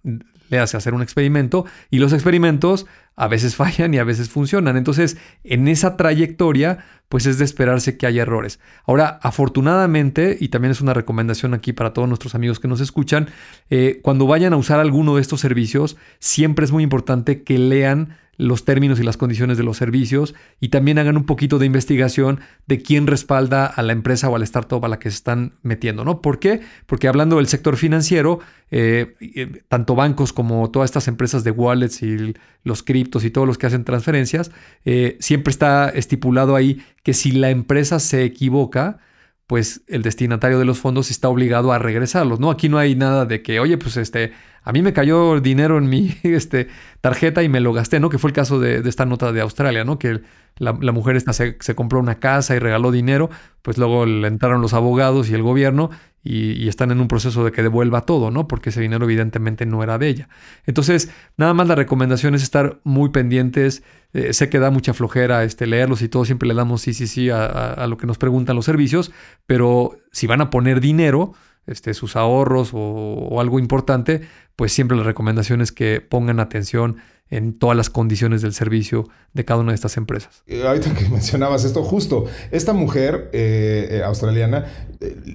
le 0.49 0.59
hace 0.59 0.77
hacer 0.77 0.93
un 0.93 1.01
experimento 1.01 1.65
y 1.89 1.99
los 1.99 2.13
experimentos 2.13 2.85
a 3.15 3.27
veces 3.27 3.55
fallan 3.57 3.93
y 3.93 3.97
a 3.97 4.03
veces 4.03 4.29
funcionan. 4.29 4.77
Entonces, 4.77 5.17
en 5.43 5.67
esa 5.67 5.97
trayectoria, 5.97 6.85
pues 7.09 7.25
es 7.25 7.37
de 7.37 7.45
esperarse 7.45 7.97
que 7.97 8.05
haya 8.05 8.21
errores. 8.21 8.59
Ahora, 8.85 9.19
afortunadamente, 9.21 10.37
y 10.39 10.49
también 10.49 10.71
es 10.71 10.81
una 10.81 10.93
recomendación 10.93 11.53
aquí 11.53 11.73
para 11.73 11.93
todos 11.93 12.07
nuestros 12.07 12.35
amigos 12.35 12.59
que 12.59 12.67
nos 12.67 12.81
escuchan, 12.81 13.29
eh, 13.69 13.99
cuando 14.03 14.27
vayan 14.27 14.53
a 14.53 14.57
usar 14.57 14.79
alguno 14.79 15.15
de 15.15 15.21
estos 15.21 15.39
servicios, 15.39 15.97
siempre 16.19 16.65
es 16.65 16.71
muy 16.71 16.83
importante 16.83 17.43
que 17.43 17.57
lean 17.57 18.17
los 18.37 18.65
términos 18.65 18.99
y 18.99 19.03
las 19.03 19.17
condiciones 19.17 19.57
de 19.57 19.63
los 19.63 19.77
servicios 19.77 20.35
y 20.59 20.69
también 20.69 20.99
hagan 20.99 21.17
un 21.17 21.25
poquito 21.25 21.57
de 21.57 21.65
investigación 21.65 22.39
de 22.67 22.81
quién 22.81 23.07
respalda 23.07 23.65
a 23.65 23.81
la 23.81 23.93
empresa 23.93 24.29
o 24.29 24.35
a 24.35 24.39
la 24.39 24.45
startup 24.45 24.83
a 24.85 24.87
la 24.87 24.99
que 24.99 25.09
se 25.09 25.15
están 25.15 25.53
metiendo, 25.63 26.05
¿no? 26.05 26.21
¿Por 26.21 26.39
qué? 26.39 26.61
Porque 26.85 27.07
hablando 27.07 27.37
del 27.37 27.47
sector 27.47 27.77
financiero, 27.77 28.39
eh, 28.69 29.15
eh, 29.19 29.63
tanto 29.67 29.95
bancos 29.95 30.33
como 30.33 30.69
todas 30.69 30.89
estas 30.89 31.07
empresas 31.07 31.43
de 31.43 31.51
wallets 31.51 32.03
y 32.03 32.35
los 32.63 32.83
criptos 32.83 33.25
y 33.25 33.31
todos 33.31 33.47
los 33.47 33.57
que 33.57 33.65
hacen 33.65 33.83
transferencias, 33.83 34.51
eh, 34.85 35.17
siempre 35.19 35.51
está 35.51 35.89
estipulado 35.89 36.55
ahí 36.55 36.83
que 37.03 37.13
si 37.13 37.31
la 37.31 37.49
empresa 37.49 37.99
se 37.99 38.23
equivoca, 38.23 38.99
pues 39.47 39.81
el 39.87 40.03
destinatario 40.03 40.59
de 40.59 40.65
los 40.65 40.77
fondos 40.77 41.09
está 41.09 41.29
obligado 41.29 41.71
a 41.71 41.79
regresarlos, 41.79 42.39
¿no? 42.39 42.51
Aquí 42.51 42.67
no 42.67 42.77
hay 42.77 42.95
nada 42.95 43.25
de 43.25 43.41
que, 43.41 43.61
oye, 43.61 43.77
pues 43.77 43.95
este, 43.95 44.33
a 44.61 44.73
mí 44.73 44.81
me 44.81 44.91
cayó 44.91 45.39
dinero 45.39 45.77
en 45.77 45.87
mi 45.87 46.17
este, 46.23 46.67
tarjeta 46.99 47.43
y 47.43 47.49
me 47.49 47.61
lo 47.61 47.71
gasté, 47.71 48.01
¿no? 48.01 48.09
Que 48.09 48.17
fue 48.17 48.29
el 48.29 48.33
caso 48.33 48.59
de, 48.59 48.87
esta 48.87 49.05
nota 49.05 49.31
de 49.31 49.39
Australia, 49.39 49.85
¿no? 49.85 49.97
Que 49.97 50.19
la, 50.57 50.73
mujer 50.73 51.15
esta 51.15 51.31
se, 51.31 51.57
compró 51.75 51.99
una 51.99 52.19
casa 52.19 52.55
y 52.57 52.59
regaló 52.59 52.91
dinero, 52.91 53.29
pues 53.61 53.77
luego 53.77 54.05
le 54.05 54.27
entraron 54.27 54.61
los 54.61 54.73
abogados 54.73 55.29
y 55.29 55.33
el 55.33 55.43
gobierno 55.43 55.91
y, 56.27 56.67
están 56.67 56.91
en 56.91 56.99
un 56.99 57.07
proceso 57.07 57.45
de 57.45 57.51
que 57.51 57.63
devuelva 57.63 58.01
todo, 58.01 58.31
¿no? 58.31 58.47
Porque 58.47 58.69
ese 58.69 58.81
dinero 58.81 59.05
evidentemente 59.05 59.65
no 59.65 59.81
era 59.83 59.97
de 59.97 60.07
ella. 60.07 60.29
Entonces, 60.65 61.09
nada 61.37 61.53
más 61.53 61.67
la 61.67 61.75
recomendación 61.75 62.35
es 62.35 62.43
estar 62.43 62.79
muy 62.83 63.09
pendientes. 63.09 63.83
Eh, 64.13 64.33
sé 64.33 64.49
que 64.49 64.59
da 64.59 64.69
mucha 64.69 64.93
flojera 64.93 65.43
este, 65.43 65.67
leerlos 65.67 66.01
y 66.01 66.09
todo, 66.09 66.25
siempre 66.25 66.47
le 66.47 66.53
damos 66.55 66.81
sí, 66.81 66.93
sí, 66.93 67.07
sí 67.07 67.29
a 67.29 67.85
lo 67.87 67.97
que 67.97 68.07
nos 68.07 68.17
preguntan 68.17 68.55
los 68.55 68.65
servicios, 68.65 69.11
pero 69.45 69.97
si 70.11 70.27
van 70.27 70.41
a 70.41 70.49
poner 70.49 70.81
dinero, 70.81 71.33
este, 71.67 71.93
sus 71.93 72.15
ahorros 72.15 72.71
o, 72.73 73.39
algo 73.39 73.59
importante, 73.59 74.21
pues 74.55 74.73
siempre 74.73 74.97
la 74.97 75.03
recomendación 75.03 75.61
es 75.61 75.71
que 75.71 76.01
pongan 76.01 76.39
atención 76.39 76.97
en 77.29 77.59
todas 77.59 77.75
las 77.75 77.89
condiciones 77.89 78.41
del 78.41 78.53
servicio 78.53 79.09
de 79.33 79.43
cada 79.43 79.59
una 79.59 79.73
de 79.73 79.75
estas 79.75 79.97
empresas. 79.97 80.43
Eh, 80.47 80.65
ahorita 80.65 80.93
que 80.93 81.09
mencionabas 81.09 81.65
esto, 81.65 81.83
justo, 81.83 82.25
esta 82.51 82.71
mujer 82.73 83.29
eh, 83.33 83.89
eh, 83.91 84.03
australiana 84.03 84.65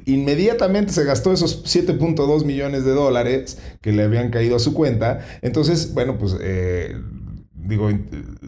inmediatamente 0.06 0.92
se 0.92 1.04
gastó 1.04 1.32
esos 1.32 1.64
7.2 1.64 2.44
millones 2.44 2.84
de 2.84 2.92
dólares 2.92 3.58
que 3.82 3.92
le 3.92 4.02
habían 4.02 4.30
caído 4.30 4.56
a 4.56 4.58
su 4.58 4.72
cuenta. 4.72 5.24
Entonces, 5.42 5.92
bueno, 5.92 6.18
pues 6.18 6.34
digo, 7.72 7.90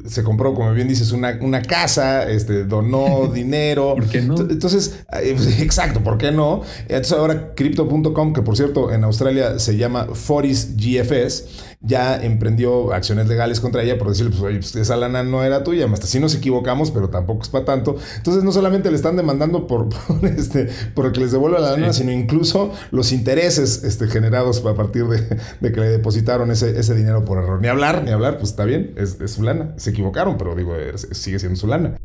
se 0.06 0.22
compró, 0.22 0.54
como 0.54 0.72
bien 0.72 0.88
dices, 0.88 1.12
una, 1.12 1.38
una 1.40 1.62
casa, 1.62 2.28
este, 2.30 2.64
donó 2.64 3.26
dinero. 3.32 3.94
¿Por 3.96 4.08
qué 4.08 4.22
no? 4.22 4.36
Entonces, 4.38 5.04
pues, 5.10 5.60
exacto, 5.60 6.00
¿por 6.00 6.18
qué 6.18 6.30
no? 6.30 6.62
Entonces 6.82 7.12
ahora 7.12 7.54
Crypto.com, 7.54 8.32
que 8.32 8.42
por 8.42 8.56
cierto 8.56 8.92
en 8.92 9.04
Australia 9.04 9.58
se 9.58 9.76
llama 9.76 10.06
Foris 10.12 10.76
GFS, 10.76 11.46
ya 11.86 12.16
emprendió 12.16 12.92
acciones 12.92 13.28
legales 13.28 13.60
contra 13.60 13.82
ella 13.82 13.98
por 13.98 14.08
decirle, 14.08 14.30
pues, 14.30 14.42
oye, 14.42 14.56
pues, 14.56 14.74
esa 14.76 14.96
lana 14.96 15.22
no 15.22 15.44
era 15.44 15.62
tuya, 15.62 15.86
hasta 15.92 16.06
si 16.06 16.18
nos 16.18 16.34
equivocamos, 16.34 16.90
pero 16.90 17.10
tampoco 17.10 17.42
es 17.42 17.48
para 17.48 17.64
tanto. 17.64 17.96
Entonces, 18.16 18.42
no 18.42 18.52
solamente 18.52 18.90
le 18.90 18.96
están 18.96 19.16
demandando 19.16 19.66
por, 19.66 19.88
este, 20.22 20.68
por 20.94 21.12
que 21.12 21.20
les 21.20 21.32
devuelva 21.32 21.60
la 21.60 21.72
lana, 21.72 21.92
sino 21.92 22.10
incluso 22.10 22.72
los 22.90 23.12
intereses 23.12 23.84
este, 23.84 24.08
generados 24.08 24.64
a 24.64 24.74
partir 24.74 25.04
de, 25.06 25.72
que 25.72 25.80
le 25.80 25.88
depositaron 25.88 26.50
ese, 26.50 26.78
ese, 26.78 26.94
dinero 26.94 27.24
por 27.24 27.38
error. 27.38 27.60
Ni 27.60 27.68
hablar, 27.68 28.02
ni 28.04 28.10
hablar, 28.10 28.38
pues 28.38 28.50
está 28.50 28.64
bien, 28.64 28.94
es, 28.96 29.20
es 29.20 29.32
su 29.32 29.42
lana. 29.42 29.74
Se 29.76 29.90
equivocaron, 29.90 30.38
pero 30.38 30.54
digo, 30.54 30.74
sigue 31.12 31.38
siendo 31.38 31.58
su 31.58 31.66
lana. 31.66 31.96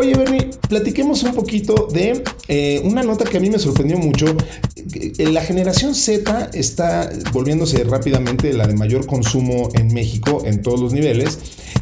Oye, 0.00 0.14
Bernie, 0.14 0.50
platiquemos 0.68 1.24
un 1.24 1.34
poquito 1.34 1.88
de 1.92 2.22
eh, 2.46 2.80
una 2.84 3.02
nota 3.02 3.24
que 3.24 3.36
a 3.36 3.40
mí 3.40 3.50
me 3.50 3.58
sorprendió 3.58 3.98
mucho. 3.98 4.26
Eh, 4.94 5.32
la 5.32 5.42
generación 5.42 5.96
Z 5.96 6.50
está 6.54 7.10
volviéndose 7.32 7.82
rápidamente 7.82 8.52
la 8.52 8.68
de 8.68 8.76
mayor 8.76 9.08
consumo 9.08 9.70
en 9.74 9.92
México 9.92 10.42
en 10.44 10.62
todos 10.62 10.78
los 10.78 10.92
niveles 10.92 11.40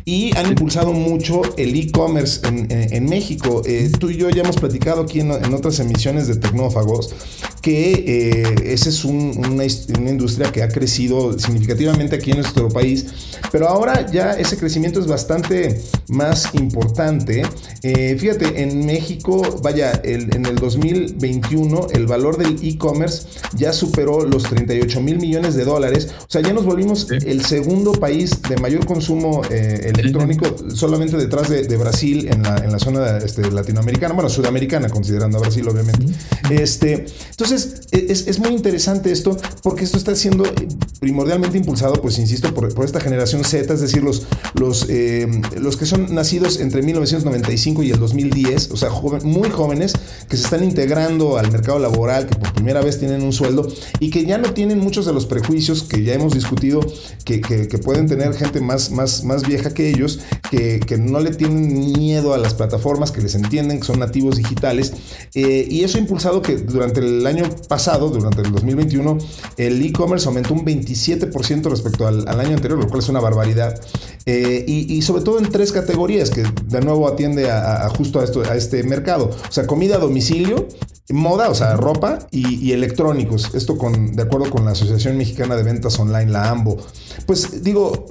y 0.09 0.35
han 0.37 0.47
impulsado 0.47 0.93
mucho 0.93 1.43
el 1.59 1.75
e-commerce 1.75 2.41
en, 2.47 3.05
México. 3.07 3.63
Eh, 3.67 3.91
tú 3.99 4.09
y 4.09 4.17
yo 4.17 4.31
ya 4.31 4.43
hemos 4.43 4.57
platicado 4.57 5.03
aquí 5.03 5.21
en, 5.21 5.31
otras 5.31 5.81
emisiones 5.81 6.29
de 6.29 6.37
Tecnófagos 6.37 7.13
que 7.61 8.55
esa 8.65 8.89
es 8.89 9.05
una, 9.05 9.65
una, 9.99 10.11
industria 10.11 10.53
que 10.53 10.63
ha 10.63 10.69
crecido 10.69 11.37
significativamente 11.37 12.15
aquí 12.15 12.31
en 12.31 12.37
nuestro 12.37 12.69
país, 12.69 13.07
pero 13.51 13.69
ahora 13.69 14.07
ya 14.11 14.35
ese 14.35 14.57
crecimiento 14.57 15.01
es 15.01 15.09
bastante 15.09 15.81
más 16.09 16.55
importante. 16.55 17.43
Eh, 17.83 18.17
fíjate, 18.19 18.63
en 18.63 18.87
México, 18.87 19.43
vaya, 19.63 20.01
en 20.05 20.47
el 20.47 20.57
2021 20.57 21.89
el 21.93 22.07
valor 22.07 22.37
del 22.37 22.59
e-commerce 22.63 23.27
ya 23.55 23.73
superó 23.73 24.25
los 24.25 24.45
38 24.45 25.01
mil 25.01 25.19
millones 25.19 25.55
de 25.55 25.65
dólares. 25.65 26.09
O 26.21 26.31
sea, 26.31 26.43
ya 26.43 26.53
nos 26.53 26.65
volvimos 26.65 27.11
el 27.11 27.45
segundo 27.45 27.93
país 27.93 28.43
de 28.49 28.57
mayor 28.57 28.87
consumo 28.87 29.43
eh, 29.51 29.93
electrónico, 29.99 30.47
solamente 30.75 31.17
detrás 31.17 31.49
de, 31.49 31.77
Brasil 31.77 32.29
en 32.31 32.43
la, 32.43 32.57
en 32.59 32.73
la 32.73 32.79
zona 32.79 33.19
este, 33.19 33.51
latinoamericana, 33.51 34.15
bueno, 34.15 34.29
sudamericana, 34.29 34.89
considerando 34.89 35.39
a 35.39 35.41
Brasil, 35.43 35.67
obviamente. 35.69 36.07
Este, 36.51 37.07
entonces, 37.31 37.83
e, 37.91 38.07
es, 38.09 38.27
es, 38.27 38.39
muy 38.39 38.51
interesante 38.51 39.13
esto, 39.13 39.37
porque 39.63 39.85
esto 39.85 39.99
está 39.99 40.15
siendo 40.15 40.45
primordialmente 41.01 41.59
impulsado, 41.59 42.01
pues 42.01 42.19
insisto, 42.19 42.53
por, 42.55 42.73
por 42.75 42.85
esta 42.85 43.01
generación 43.01 43.45
Z, 43.45 43.73
es 43.73 43.81
decir, 43.81 44.03
los, 44.03 44.27
los, 44.55 44.87
eh, 44.89 45.29
los 45.59 45.77
que 45.77 45.87
son 45.87 46.15
nacidos 46.15 46.61
entre 46.61 46.83
1995 46.83 47.83
y 47.83 47.91
el 47.91 47.99
2010, 47.99 48.71
o 48.71 48.77
sea, 48.77 48.91
muy 49.23 49.51
jóvenes 49.51 49.93
que 50.29 50.37
se 50.37 50.45
están 50.45 50.65
integrando 50.65 51.39
al 51.39 51.51
mercado 51.51 51.79
laboral, 51.79 52.27
que 52.27 52.37
por 52.37 52.53
primera 52.53 52.81
vez 52.81 52.99
tienen 52.99 53.23
un 53.23 53.33
sueldo 53.33 53.69
y 54.01 54.11
que 54.11 54.25
ya 54.25 54.39
no 54.39 54.53
tienen 54.53 54.79
muchos 54.79 55.07
de 55.07 55.13
los 55.13 55.27
prejuicios 55.27 55.83
que 55.83 56.03
ya 56.03 56.15
hemos 56.15 56.35
discutido 56.35 56.81
que, 57.25 57.41
que, 57.41 57.79
pueden 57.79 58.07
tener 58.07 58.35
gente 58.35 58.61
más, 58.61 58.91
más, 58.91 59.25
más 59.25 59.47
vieja 59.47 59.73
que 59.73 59.86
ellos, 59.91 60.21
que, 60.51 60.97
no 60.99 61.21
le 61.21 61.31
tienen 61.31 61.93
miedo 61.93 62.35
a 62.35 62.39
las 62.39 62.55
plataformas, 62.55 63.13
que 63.13 63.21
les 63.21 63.35
entienden, 63.35 63.81
que 63.81 63.87
son 63.87 63.99
nativos 63.99 64.37
digitales. 64.37 64.93
Eh, 65.35 65.67
y 65.71 65.85
eso 65.85 65.99
ha 65.99 66.01
impulsado 66.01 66.43
que 66.43 66.57
durante 66.57 67.01
el 67.01 67.27
año 67.27 67.45
pasado, 67.69 68.09
durante 68.09 68.43
el 68.43 68.53
2021, 68.53 69.19
el 69.57 69.85
e-commerce 69.85 70.27
aumentó 70.27 70.55
un 70.55 70.65
27% 70.65 71.71
respecto 71.71 72.07
al, 72.07 72.41
año 72.41 72.55
anterior, 72.55 72.79
lo 72.79 72.89
cual 72.89 73.01
es 73.01 73.09
una 73.09 73.21
barbaridad. 73.21 73.81
Eh, 74.25 74.65
y, 74.67 75.03
sobre 75.03 75.23
todo 75.23 75.39
en 75.39 75.51
tres 75.51 75.73
categorías 75.73 76.31
que 76.31 76.43
de 76.65 76.81
nuevo 76.81 77.09
atiende 77.09 77.51
a, 77.51 77.89
justo 77.97 78.21
a, 78.21 78.25
esto, 78.25 78.43
a 78.43 78.57
este 78.57 78.83
mercado. 78.83 79.31
O 79.49 79.53
sea, 79.53 79.67
comida 79.67 79.97
a 79.97 79.99
domicilio, 79.99 80.69
moda, 81.11 81.49
o 81.51 81.55
sea, 81.55 81.77
ropa 81.77 82.27
y, 82.31 82.73
electrónicos. 82.73 83.55
Esto 83.55 83.79
con, 83.79 84.17
de 84.17 84.23
acuerdo 84.23 84.51
con 84.51 84.65
la 84.65 84.73
Asociación 84.73 85.17
Mexicana 85.17 85.57
de 85.57 85.63
Ventas 85.63 85.99
Online, 85.99 86.31
la 86.31 86.51
AMBO. 86.51 86.79
Pues 87.27 87.63
digo, 87.63 88.07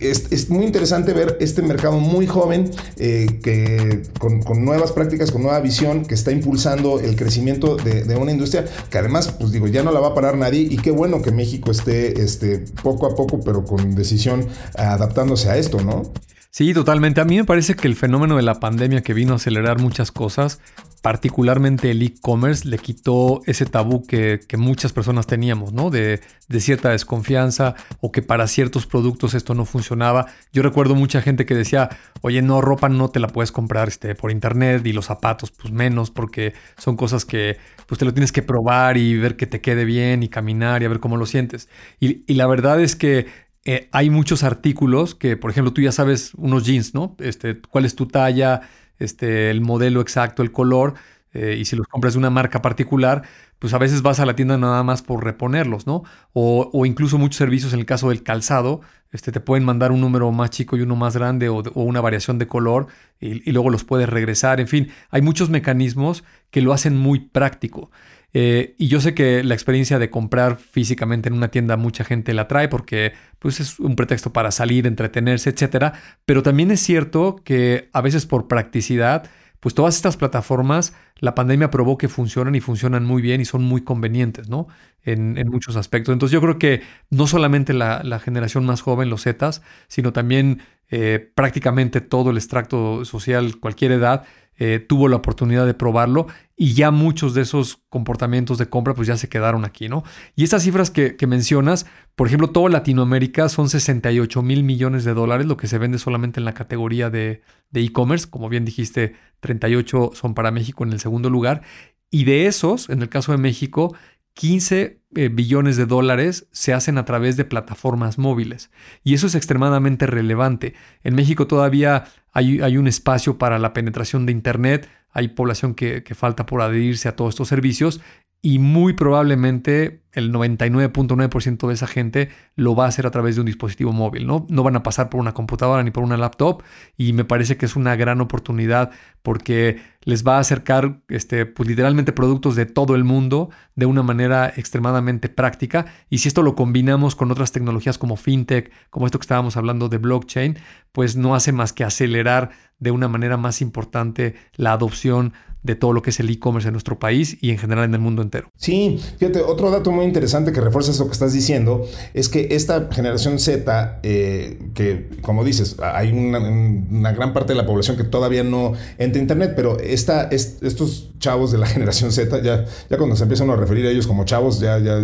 es, 0.00 0.48
muy 0.48 0.64
interesante 0.64 1.12
ver 1.12 1.36
este 1.40 1.62
mercado 1.62 1.98
muy 1.98 2.26
joven, 2.26 2.70
eh, 2.96 3.40
que 3.42 4.02
con, 4.18 4.40
nuevas 4.64 4.92
prácticas, 4.92 5.30
con 5.30 5.42
nueva 5.42 5.60
visión, 5.60 6.04
que 6.04 6.14
está 6.14 6.32
impulsando 6.32 6.98
el 7.00 7.16
crecimiento 7.16 7.76
de, 7.76 8.16
una 8.16 8.32
industria 8.32 8.64
que 8.90 8.98
además, 8.98 9.28
pues 9.38 9.52
digo, 9.52 9.66
ya 9.66 9.82
no 9.82 9.92
la 9.92 10.00
va 10.00 10.08
a 10.08 10.14
parar 10.14 10.36
nadie 10.36 10.60
y 10.60 10.76
qué 10.76 10.90
bueno 10.90 11.22
que 11.22 11.30
México 11.30 11.70
esté 11.70 12.20
este, 12.22 12.64
poco 12.82 13.06
a 13.06 13.14
poco, 13.14 13.40
pero 13.40 13.64
con 13.64 13.94
decisión, 13.94 14.46
adaptándose 14.76 15.48
a 15.48 15.56
esto, 15.56 15.80
¿no? 15.82 16.12
Sí, 16.50 16.74
totalmente. 16.74 17.20
A 17.20 17.24
mí 17.24 17.36
me 17.36 17.44
parece 17.44 17.74
que 17.74 17.86
el 17.86 17.94
fenómeno 17.94 18.36
de 18.36 18.42
la 18.42 18.58
pandemia 18.60 19.02
que 19.02 19.14
vino 19.14 19.34
a 19.34 19.36
acelerar 19.36 19.78
muchas 19.78 20.10
cosas 20.10 20.60
particularmente 21.02 21.90
el 21.90 22.02
e-commerce 22.02 22.68
le 22.68 22.78
quitó 22.78 23.40
ese 23.46 23.64
tabú 23.64 24.02
que, 24.06 24.40
muchas 24.58 24.92
personas 24.92 25.26
teníamos, 25.26 25.72
¿no? 25.72 25.90
De, 25.90 26.20
cierta 26.58 26.90
desconfianza 26.90 27.74
o 28.00 28.12
que 28.12 28.22
para 28.22 28.46
ciertos 28.46 28.86
productos 28.86 29.34
esto 29.34 29.54
no 29.54 29.64
funcionaba. 29.64 30.26
Yo 30.52 30.62
recuerdo 30.62 30.94
mucha 30.94 31.22
gente 31.22 31.46
que 31.46 31.54
decía, 31.54 31.88
oye, 32.20 32.42
no, 32.42 32.60
ropa 32.60 32.88
no 32.88 33.08
te 33.08 33.20
la 33.20 33.28
puedes 33.28 33.52
comprar 33.52 33.88
este, 33.88 34.14
por 34.14 34.30
internet 34.30 34.84
y 34.84 34.92
los 34.92 35.06
zapatos, 35.06 35.52
pues 35.52 35.72
menos, 35.72 36.10
porque 36.10 36.52
son 36.76 36.96
cosas 36.96 37.24
que 37.24 37.56
pues 37.86 37.98
te 37.98 38.04
lo 38.04 38.12
tienes 38.12 38.32
que 38.32 38.42
probar 38.42 38.96
y 38.96 39.16
ver 39.16 39.36
que 39.36 39.46
te 39.46 39.60
quede 39.60 39.84
bien 39.84 40.22
y 40.22 40.28
caminar 40.28 40.82
y 40.82 40.84
a 40.84 40.88
ver 40.88 41.00
cómo 41.00 41.16
lo 41.16 41.24
sientes. 41.24 41.68
Y, 41.98 42.24
la 42.34 42.46
verdad 42.46 42.80
es 42.80 42.96
que 42.96 43.26
eh, 43.72 43.88
hay 43.92 44.10
muchos 44.10 44.42
artículos 44.42 45.14
que, 45.14 45.36
por 45.36 45.50
ejemplo, 45.50 45.72
tú 45.72 45.80
ya 45.80 45.92
sabes 45.92 46.32
unos 46.34 46.64
jeans, 46.64 46.94
¿no? 46.94 47.16
Este, 47.18 47.60
¿Cuál 47.60 47.84
es 47.84 47.94
tu 47.94 48.06
talla? 48.06 48.62
este, 49.00 49.50
el 49.50 49.60
modelo 49.60 50.00
exacto, 50.00 50.42
el 50.42 50.52
color, 50.52 50.94
eh, 51.32 51.56
y 51.58 51.64
si 51.64 51.74
los 51.74 51.88
compras 51.88 52.14
de 52.14 52.18
una 52.18 52.30
marca 52.30 52.62
particular, 52.62 53.22
pues 53.58 53.74
a 53.74 53.78
veces 53.78 54.02
vas 54.02 54.20
a 54.20 54.26
la 54.26 54.36
tienda 54.36 54.56
nada 54.56 54.82
más 54.82 55.02
por 55.02 55.24
reponerlos, 55.24 55.86
¿no? 55.86 56.04
O, 56.32 56.86
incluso 56.86 57.18
muchos 57.18 57.36
servicios 57.36 57.72
en 57.72 57.80
el 57.80 57.86
caso 57.86 58.08
del 58.10 58.22
calzado, 58.22 58.80
este, 59.10 59.32
te 59.32 59.40
pueden 59.40 59.64
mandar 59.64 59.90
un 59.90 60.00
número 60.00 60.30
más 60.32 60.50
chico 60.50 60.76
y 60.76 60.82
uno 60.82 60.96
más 60.96 61.16
grande 61.16 61.48
o, 61.48 61.62
una 61.74 62.00
variación 62.00 62.38
de 62.38 62.46
color 62.46 62.86
y, 63.20 63.50
luego 63.52 63.70
los 63.70 63.84
puedes 63.84 64.08
regresar. 64.08 64.60
En 64.60 64.68
fin, 64.68 64.90
hay 65.10 65.22
muchos 65.22 65.50
mecanismos 65.50 66.24
que 66.50 66.62
lo 66.62 66.72
hacen 66.72 66.96
muy 66.96 67.20
práctico. 67.20 67.90
Eh, 68.32 68.74
y 68.78 68.88
yo 68.88 69.00
sé 69.00 69.14
que 69.14 69.42
la 69.42 69.54
experiencia 69.54 69.98
de 69.98 70.10
comprar 70.10 70.56
físicamente 70.56 71.28
en 71.28 71.34
una 71.34 71.48
tienda 71.48 71.76
mucha 71.76 72.04
gente 72.04 72.32
la 72.32 72.46
trae 72.46 72.68
porque 72.68 73.12
pues, 73.38 73.60
es 73.60 73.80
un 73.80 73.96
pretexto 73.96 74.32
para 74.32 74.50
salir, 74.50 74.86
entretenerse, 74.86 75.50
etc. 75.50 75.92
Pero 76.24 76.42
también 76.42 76.70
es 76.70 76.80
cierto 76.80 77.36
que 77.44 77.88
a 77.92 78.00
veces 78.00 78.26
por 78.26 78.46
practicidad, 78.46 79.28
pues 79.58 79.74
todas 79.74 79.96
estas 79.96 80.16
plataformas, 80.16 80.94
la 81.16 81.34
pandemia 81.34 81.70
probó 81.70 81.98
que 81.98 82.08
funcionan 82.08 82.54
y 82.54 82.60
funcionan 82.60 83.04
muy 83.04 83.20
bien 83.20 83.40
y 83.40 83.44
son 83.44 83.62
muy 83.62 83.82
convenientes, 83.82 84.48
¿no? 84.48 84.68
En, 85.02 85.34
muchos 85.48 85.76
aspectos. 85.76 86.12
Entonces 86.12 86.32
yo 86.32 86.40
creo 86.40 86.58
que 86.58 86.82
no 87.10 87.26
solamente 87.26 87.72
la, 87.72 88.20
generación 88.22 88.64
más 88.64 88.80
joven, 88.80 89.10
los 89.10 89.24
Zetas, 89.24 89.62
sino 89.88 90.12
también 90.12 90.62
eh, 90.90 91.30
prácticamente 91.34 92.00
todo 92.00 92.30
el 92.30 92.36
extracto 92.36 93.04
social, 93.04 93.58
cualquier 93.58 93.92
edad, 93.92 94.24
eh, 94.62 94.78
tuvo 94.78 95.08
la 95.08 95.16
oportunidad 95.16 95.64
de 95.64 95.72
probarlo 95.72 96.26
y 96.62 96.74
ya 96.74 96.90
muchos 96.90 97.32
de 97.32 97.40
esos 97.40 97.78
comportamientos 97.88 98.58
de 98.58 98.68
compra 98.68 98.92
pues 98.92 99.08
ya 99.08 99.16
se 99.16 99.30
quedaron 99.30 99.64
aquí, 99.64 99.88
¿no? 99.88 100.04
Y 100.36 100.44
estas 100.44 100.62
cifras 100.62 100.90
que, 100.90 101.16
mencionas, 101.26 101.86
por 102.16 102.26
ejemplo, 102.26 102.50
toda 102.50 102.68
Latinoamérica 102.68 103.48
son 103.48 103.70
68 103.70 104.42
mil 104.42 104.62
millones 104.62 105.04
de 105.04 105.14
dólares, 105.14 105.46
lo 105.46 105.56
que 105.56 105.68
se 105.68 105.78
vende 105.78 105.98
solamente 105.98 106.38
en 106.38 106.44
la 106.44 106.52
categoría 106.52 107.08
de 107.08 107.40
e-commerce, 107.72 108.28
como 108.28 108.50
bien 108.50 108.66
dijiste, 108.66 109.14
38 109.40 110.10
son 110.12 110.34
para 110.34 110.50
México 110.50 110.84
en 110.84 110.92
el 110.92 111.00
segundo 111.00 111.30
lugar, 111.30 111.62
y 112.10 112.24
de 112.24 112.44
esos, 112.44 112.90
en 112.90 113.00
el 113.00 113.08
caso 113.08 113.32
de 113.32 113.38
México, 113.38 113.96
15 114.34 115.00
eh, 115.14 115.28
billones 115.28 115.78
de 115.78 115.86
dólares 115.86 116.46
se 116.52 116.74
hacen 116.74 116.98
a 116.98 117.06
través 117.06 117.38
de 117.38 117.46
plataformas 117.46 118.18
móviles. 118.18 118.70
Y 119.02 119.14
eso 119.14 119.26
es 119.26 119.34
extremadamente 119.34 120.06
relevante. 120.06 120.74
En 121.04 121.14
México 121.14 121.46
todavía 121.46 122.04
hay, 122.32 122.60
hay 122.60 122.76
un 122.76 122.86
espacio 122.86 123.38
para 123.38 123.58
la 123.58 123.72
penetración 123.72 124.26
de 124.26 124.32
Internet, 124.32 124.88
hay 125.12 125.28
población 125.28 125.74
que, 125.74 126.02
que, 126.02 126.14
falta 126.14 126.46
por 126.46 126.62
adherirse 126.62 127.08
a 127.08 127.16
todos 127.16 127.34
estos 127.34 127.48
servicios 127.48 128.00
y 128.42 128.58
muy 128.58 128.94
probablemente 128.94 130.00
el 130.12 130.32
99.9% 130.32 131.68
de 131.68 131.74
esa 131.74 131.86
gente 131.86 132.30
lo 132.56 132.74
va 132.74 132.86
a 132.86 132.88
hacer 132.88 133.06
a 133.06 133.10
través 133.10 133.36
de 133.36 133.42
un 133.42 133.46
dispositivo 133.46 133.92
móvil, 133.92 134.26
¿no? 134.26 134.46
No 134.48 134.62
van 134.62 134.76
a 134.76 134.82
pasar 134.82 135.08
por 135.08 135.20
una 135.20 135.34
computadora 135.34 135.82
ni 135.82 135.90
por 135.90 136.02
una 136.02 136.16
laptop 136.16 136.62
y 136.96 137.12
me 137.12 137.24
parece 137.24 137.56
que 137.56 137.66
es 137.66 137.76
una 137.76 137.94
gran 137.96 138.20
oportunidad 138.20 138.90
porque 139.22 139.80
les 140.02 140.26
va 140.26 140.36
a 140.36 140.40
acercar 140.40 141.00
este, 141.08 141.46
pues, 141.46 141.68
literalmente 141.68 142.12
productos 142.12 142.56
de 142.56 142.66
todo 142.66 142.96
el 142.96 143.04
mundo 143.04 143.50
de 143.76 143.86
una 143.86 144.02
manera 144.02 144.52
extremadamente 144.56 145.28
práctica 145.28 145.86
y 146.08 146.18
si 146.18 146.28
esto 146.28 146.42
lo 146.42 146.56
combinamos 146.56 147.14
con 147.14 147.30
otras 147.30 147.52
tecnologías 147.52 147.98
como 147.98 148.16
fintech, 148.16 148.72
como 148.88 149.06
esto 149.06 149.18
que 149.18 149.24
estábamos 149.24 149.56
hablando 149.56 149.88
de 149.88 149.98
blockchain, 149.98 150.58
pues 150.92 151.14
no 151.14 151.34
hace 151.34 151.52
más 151.52 151.72
que 151.72 151.84
acelerar 151.84 152.50
de 152.78 152.90
una 152.90 153.08
manera 153.08 153.36
más 153.36 153.60
importante 153.60 154.34
la 154.56 154.72
adopción 154.72 155.34
de 155.62 155.74
todo 155.74 155.92
lo 155.92 156.02
que 156.02 156.10
es 156.10 156.20
el 156.20 156.30
e-commerce 156.30 156.68
en 156.68 156.72
nuestro 156.72 156.98
país 156.98 157.36
y 157.40 157.50
en 157.50 157.58
general 157.58 157.84
en 157.84 157.94
el 157.94 158.00
mundo 158.00 158.22
entero. 158.22 158.50
Sí, 158.56 159.00
fíjate, 159.18 159.40
otro 159.40 159.70
dato 159.70 159.90
muy 159.90 160.04
interesante 160.04 160.52
que 160.52 160.60
refuerza 160.60 160.90
eso 160.90 161.06
que 161.06 161.12
estás 161.12 161.32
diciendo 161.32 161.86
es 162.14 162.28
que 162.28 162.48
esta 162.52 162.88
generación 162.90 163.38
Z, 163.38 164.00
eh, 164.02 164.58
que 164.74 165.08
como 165.20 165.44
dices, 165.44 165.76
hay 165.80 166.12
una, 166.12 167.12
gran 167.12 167.32
parte 167.32 167.52
de 167.52 167.56
la 167.56 167.66
población 167.66 167.96
que 167.96 168.04
todavía 168.04 168.42
no 168.42 168.72
entra 168.98 169.18
a 169.18 169.22
Internet, 169.22 169.52
pero 169.54 169.78
esta, 169.78 170.24
estos 170.24 171.10
chavos 171.18 171.52
de 171.52 171.58
la 171.58 171.66
generación 171.74 172.12
Z, 172.12 172.42
ya, 172.42 172.64
ya 172.88 172.96
cuando 172.96 173.16
se 173.16 173.24
empiezan 173.24 173.50
a 173.50 173.56
referir 173.56 173.86
a 173.86 173.90
ellos 173.90 174.06
como 174.06 174.24
chavos, 174.24 174.60
ya, 174.60 174.78
ya 174.78 174.98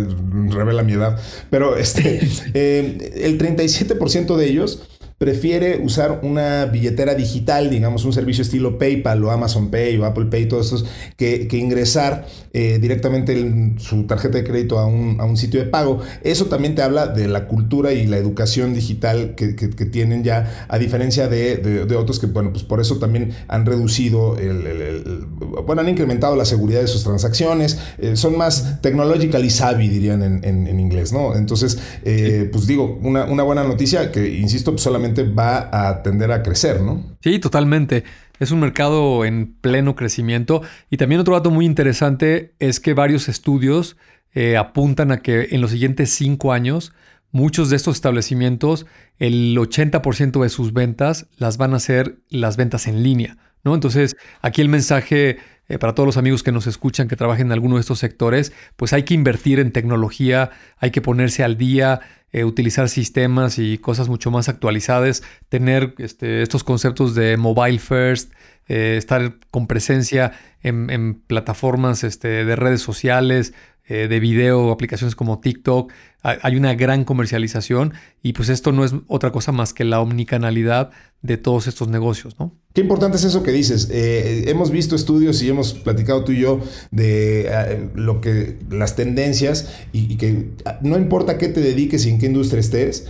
revela 0.49 0.83
mi 0.83 0.93
edad, 0.93 1.19
pero 1.49 1.77
este, 1.77 2.19
eh, 2.53 3.13
el 3.23 3.37
37% 3.37 4.35
de 4.35 4.45
ellos 4.47 4.87
prefiere 5.17 5.79
usar 5.83 6.19
una 6.21 6.65
billetera 6.65 7.15
digital, 7.15 7.71
digamos 7.71 8.05
un 8.05 8.13
servicio 8.13 8.43
estilo 8.43 8.77
PayPal 8.77 9.23
o 9.23 9.31
Amazon 9.31 9.71
Pay 9.71 9.97
o 9.97 10.05
Apple 10.05 10.25
Pay, 10.25 10.47
todos 10.47 10.67
esos, 10.67 10.85
que, 11.15 11.47
ingresar 11.57 12.27
eh, 12.53 12.77
directamente 12.79 13.73
su 13.79 14.05
tarjeta 14.05 14.37
de 14.37 14.43
crédito 14.43 14.77
a 14.77 14.85
un, 14.85 15.37
sitio 15.37 15.59
de 15.59 15.65
pago. 15.65 16.01
Eso 16.23 16.45
también 16.45 16.75
te 16.75 16.83
habla 16.83 17.07
de 17.07 17.27
la 17.27 17.47
cultura 17.47 17.93
y 17.93 18.05
la 18.05 18.17
educación 18.17 18.75
digital 18.75 19.33
que, 19.35 19.47
tienen 19.87 20.23
ya, 20.23 20.67
a 20.67 20.77
diferencia 20.77 21.27
de, 21.27 21.87
otros 21.97 22.19
que, 22.19 22.27
bueno, 22.27 22.51
pues 22.51 22.63
por 22.63 22.79
eso 22.79 22.97
también 22.97 23.31
han 23.47 23.65
reducido, 23.65 24.37
el, 24.37 25.25
bueno, 25.65 25.81
han 25.81 25.89
incrementado 25.89 26.35
la 26.35 26.45
seguridad 26.45 26.81
de 26.81 26.87
sus 26.87 27.03
transacciones, 27.03 27.79
eh, 27.97 28.15
son 28.15 28.37
más 28.37 28.81
technologically 28.81 29.49
savvy, 29.49 29.87
dirían 29.87 30.21
en, 30.21 30.79
inglés, 30.79 31.11
¿no? 31.11 31.35
Entonces, 31.35 31.79
eh, 32.03 32.49
pues 32.51 32.67
digo, 32.67 32.99
una, 33.01 33.25
una 33.25 33.41
buena 33.41 33.63
noticia 33.63 34.11
que, 34.11 34.37
insisto, 34.37 34.71
pues 34.71 34.83
solamente 34.83 35.06
va 35.13 35.69
a 35.71 36.03
tender 36.03 36.31
a 36.31 36.43
crecer, 36.43 36.81
¿no? 36.81 37.03
Sí, 37.21 37.39
totalmente. 37.39 38.03
Es 38.39 38.51
un 38.51 38.59
mercado 38.59 39.25
en 39.25 39.55
pleno 39.61 39.95
crecimiento. 39.95 40.61
Y 40.89 40.97
también 40.97 41.21
otro 41.21 41.33
dato 41.33 41.51
muy 41.51 41.65
interesante 41.65 42.53
es 42.59 42.79
que 42.79 42.93
varios 42.93 43.29
estudios 43.29 43.97
eh, 44.33 44.57
apuntan 44.57 45.11
a 45.11 45.21
que 45.21 45.49
en 45.51 45.61
los 45.61 45.71
siguientes 45.71 46.11
cinco 46.11 46.53
años 46.53 46.93
muchos 47.31 47.69
de 47.69 47.75
estos 47.75 47.95
establecimientos, 47.95 48.85
el 49.19 49.57
80% 49.57 50.41
de 50.41 50.49
sus 50.49 50.73
ventas 50.73 51.27
las 51.37 51.57
van 51.57 51.73
a 51.73 51.79
ser 51.79 52.19
las 52.29 52.57
ventas 52.57 52.87
en 52.87 53.03
línea. 53.03 53.37
¿no? 53.63 53.75
Entonces, 53.75 54.15
aquí 54.41 54.61
el 54.61 54.69
mensaje 54.69 55.37
eh, 55.69 55.77
para 55.77 55.93
todos 55.93 56.07
los 56.07 56.17
amigos 56.17 56.43
que 56.43 56.51
nos 56.51 56.67
escuchan 56.67 57.07
que 57.07 57.15
trabajen 57.17 57.47
en 57.47 57.51
alguno 57.51 57.75
de 57.75 57.81
estos 57.81 57.99
sectores, 57.99 58.53
pues 58.75 58.93
hay 58.93 59.03
que 59.03 59.13
invertir 59.13 59.59
en 59.59 59.71
tecnología, 59.71 60.51
hay 60.77 60.91
que 60.91 61.01
ponerse 61.01 61.43
al 61.43 61.57
día, 61.57 61.99
eh, 62.33 62.43
utilizar 62.43 62.89
sistemas 62.89 63.57
y 63.57 63.77
cosas 63.77 64.09
mucho 64.09 64.31
más 64.31 64.49
actualizadas, 64.49 65.23
tener 65.47 65.95
este, 65.97 66.41
estos 66.41 66.65
conceptos 66.65 67.15
de 67.15 67.37
mobile 67.37 67.79
first, 67.79 68.33
eh, 68.67 68.95
estar 68.97 69.37
con 69.49 69.65
presencia 69.65 70.33
en, 70.61 71.21
plataformas 71.25 72.03
este, 72.03 72.43
de 72.43 72.55
redes 72.57 72.81
sociales, 72.81 73.53
eh, 73.87 74.09
de 74.09 74.19
video, 74.19 74.71
aplicaciones 74.71 75.15
como 75.15 75.39
TikTok. 75.39 75.93
Hay 76.21 76.57
una 76.57 76.73
gran 76.73 77.05
comercialización 77.05 77.93
y 78.21 78.33
pues 78.33 78.49
esto 78.49 78.73
no 78.73 78.83
es 78.83 78.93
otra 79.07 79.31
cosa 79.31 79.53
más 79.53 79.73
que 79.73 79.85
la 79.85 80.01
omnicanalidad 80.01 80.89
de 81.21 81.37
todos 81.37 81.67
estos 81.67 81.87
negocios. 81.87 82.35
Qué 82.73 82.81
importante 82.81 83.15
es 83.15 83.23
eso 83.23 83.43
que 83.43 83.53
dices. 83.53 83.87
Hemos 83.89 84.71
visto 84.71 84.95
estudios 84.97 85.41
y 85.41 85.47
hemos 85.47 85.73
platicado 85.73 86.25
tú 86.25 86.33
y 86.33 86.41
yo 86.41 86.59
de 86.91 87.89
lo 87.95 88.19
que 88.19 88.59
las 88.69 88.97
tendencias 88.97 89.69
y, 89.93 90.17
que 90.17 90.49
ah, 90.65 90.79
no 90.81 90.97
importa 90.97 91.37
qué 91.37 91.47
te 91.47 91.61
dediques 91.61 92.05
qué 92.19 92.25
industria 92.27 92.59
estés, 92.59 93.07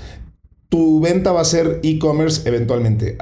tu 0.69 0.99
venta 0.99 1.31
va 1.31 1.41
a 1.41 1.45
ser 1.45 1.79
e-commerce 1.83 2.47
eventualmente. 2.47 3.17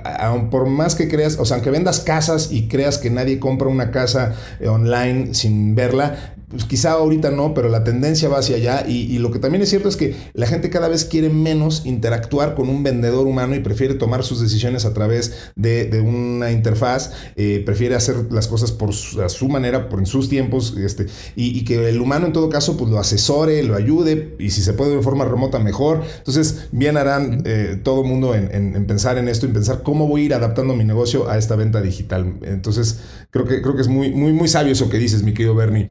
Por 0.49 0.67
más 0.67 0.95
que 0.95 1.07
creas, 1.07 1.37
o 1.39 1.45
sea, 1.45 1.57
aunque 1.57 1.69
vendas 1.69 1.99
casas 1.99 2.51
y 2.51 2.67
creas 2.67 2.97
que 2.97 3.11
nadie 3.11 3.39
compra 3.39 3.67
una 3.67 3.91
casa 3.91 4.35
eh, 4.59 4.67
online 4.67 5.35
sin 5.35 5.75
verla, 5.75 6.34
pues 6.55 6.65
quizá 6.65 6.93
ahorita 6.93 7.31
no, 7.31 7.53
pero 7.53 7.67
la 7.67 7.83
tendencia 7.83 8.29
va 8.29 8.39
hacia 8.39 8.55
allá 8.55 8.85
y, 8.87 9.17
lo 9.19 9.31
que 9.31 9.39
también 9.39 9.61
es 9.61 9.69
cierto 9.69 9.89
es 9.89 9.97
que 9.97 10.15
la 10.33 10.47
gente 10.47 10.69
cada 10.69 10.87
vez 10.87 11.03
quiere 11.03 11.29
menos 11.29 11.85
interactuar 11.85 12.55
con 12.55 12.69
un 12.69 12.81
vendedor 12.81 13.27
humano 13.27 13.55
y 13.55 13.59
prefiere 13.59 13.95
tomar 13.95 14.23
sus 14.23 14.39
decisiones 14.39 14.85
a 14.85 14.93
través 14.93 15.51
de, 15.55 16.01
una 16.05 16.51
interfaz, 16.51 17.11
eh, 17.35 17.61
prefiere 17.65 17.95
hacer 17.95 18.31
las 18.31 18.47
cosas 18.47 18.71
por 18.71 18.93
su, 18.93 19.21
a 19.21 19.29
su 19.29 19.49
manera, 19.49 19.89
por 19.89 19.99
en 19.99 20.05
sus 20.05 20.29
tiempos, 20.29 20.75
este, 20.77 21.07
y, 21.35 21.65
que 21.65 21.89
el 21.89 21.99
humano 21.99 22.27
en 22.27 22.33
todo 22.33 22.49
caso 22.49 22.77
pues 22.77 22.89
lo 22.89 22.99
asesore, 22.99 23.63
lo 23.63 23.75
ayude 23.75 24.35
y 24.39 24.51
si 24.51 24.61
se 24.61 24.73
puede 24.73 24.95
de 24.95 25.01
forma 25.01 25.25
remota 25.25 25.59
mejor. 25.59 26.03
Entonces 26.17 26.67
bien 26.71 26.95
harán 26.95 27.43
eh, 27.45 27.79
todo 27.83 28.03
el 28.03 28.07
mundo 28.07 28.33
en, 28.33 28.85
pensar 28.85 29.17
en 29.17 29.27
esto, 29.27 29.45
en 29.45 29.53
pensar 29.53 29.83
cómo 29.83 30.07
voy 30.07 30.21
a 30.21 30.25
ir 30.25 30.33
adaptando 30.33 30.75
mi 30.75 30.85
negocio 30.85 31.29
a 31.29 31.37
esta 31.37 31.55
venta 31.55 31.81
digital. 31.81 32.37
Entonces 32.43 32.99
creo 33.31 33.45
que, 33.45 33.61
es 33.81 33.87
muy 33.87 34.47
sabio 34.47 34.71
eso 34.71 34.89
que 34.89 34.97
dices, 34.97 35.23
mi 35.23 35.33
querido 35.33 35.55
Bernie. 35.55 35.89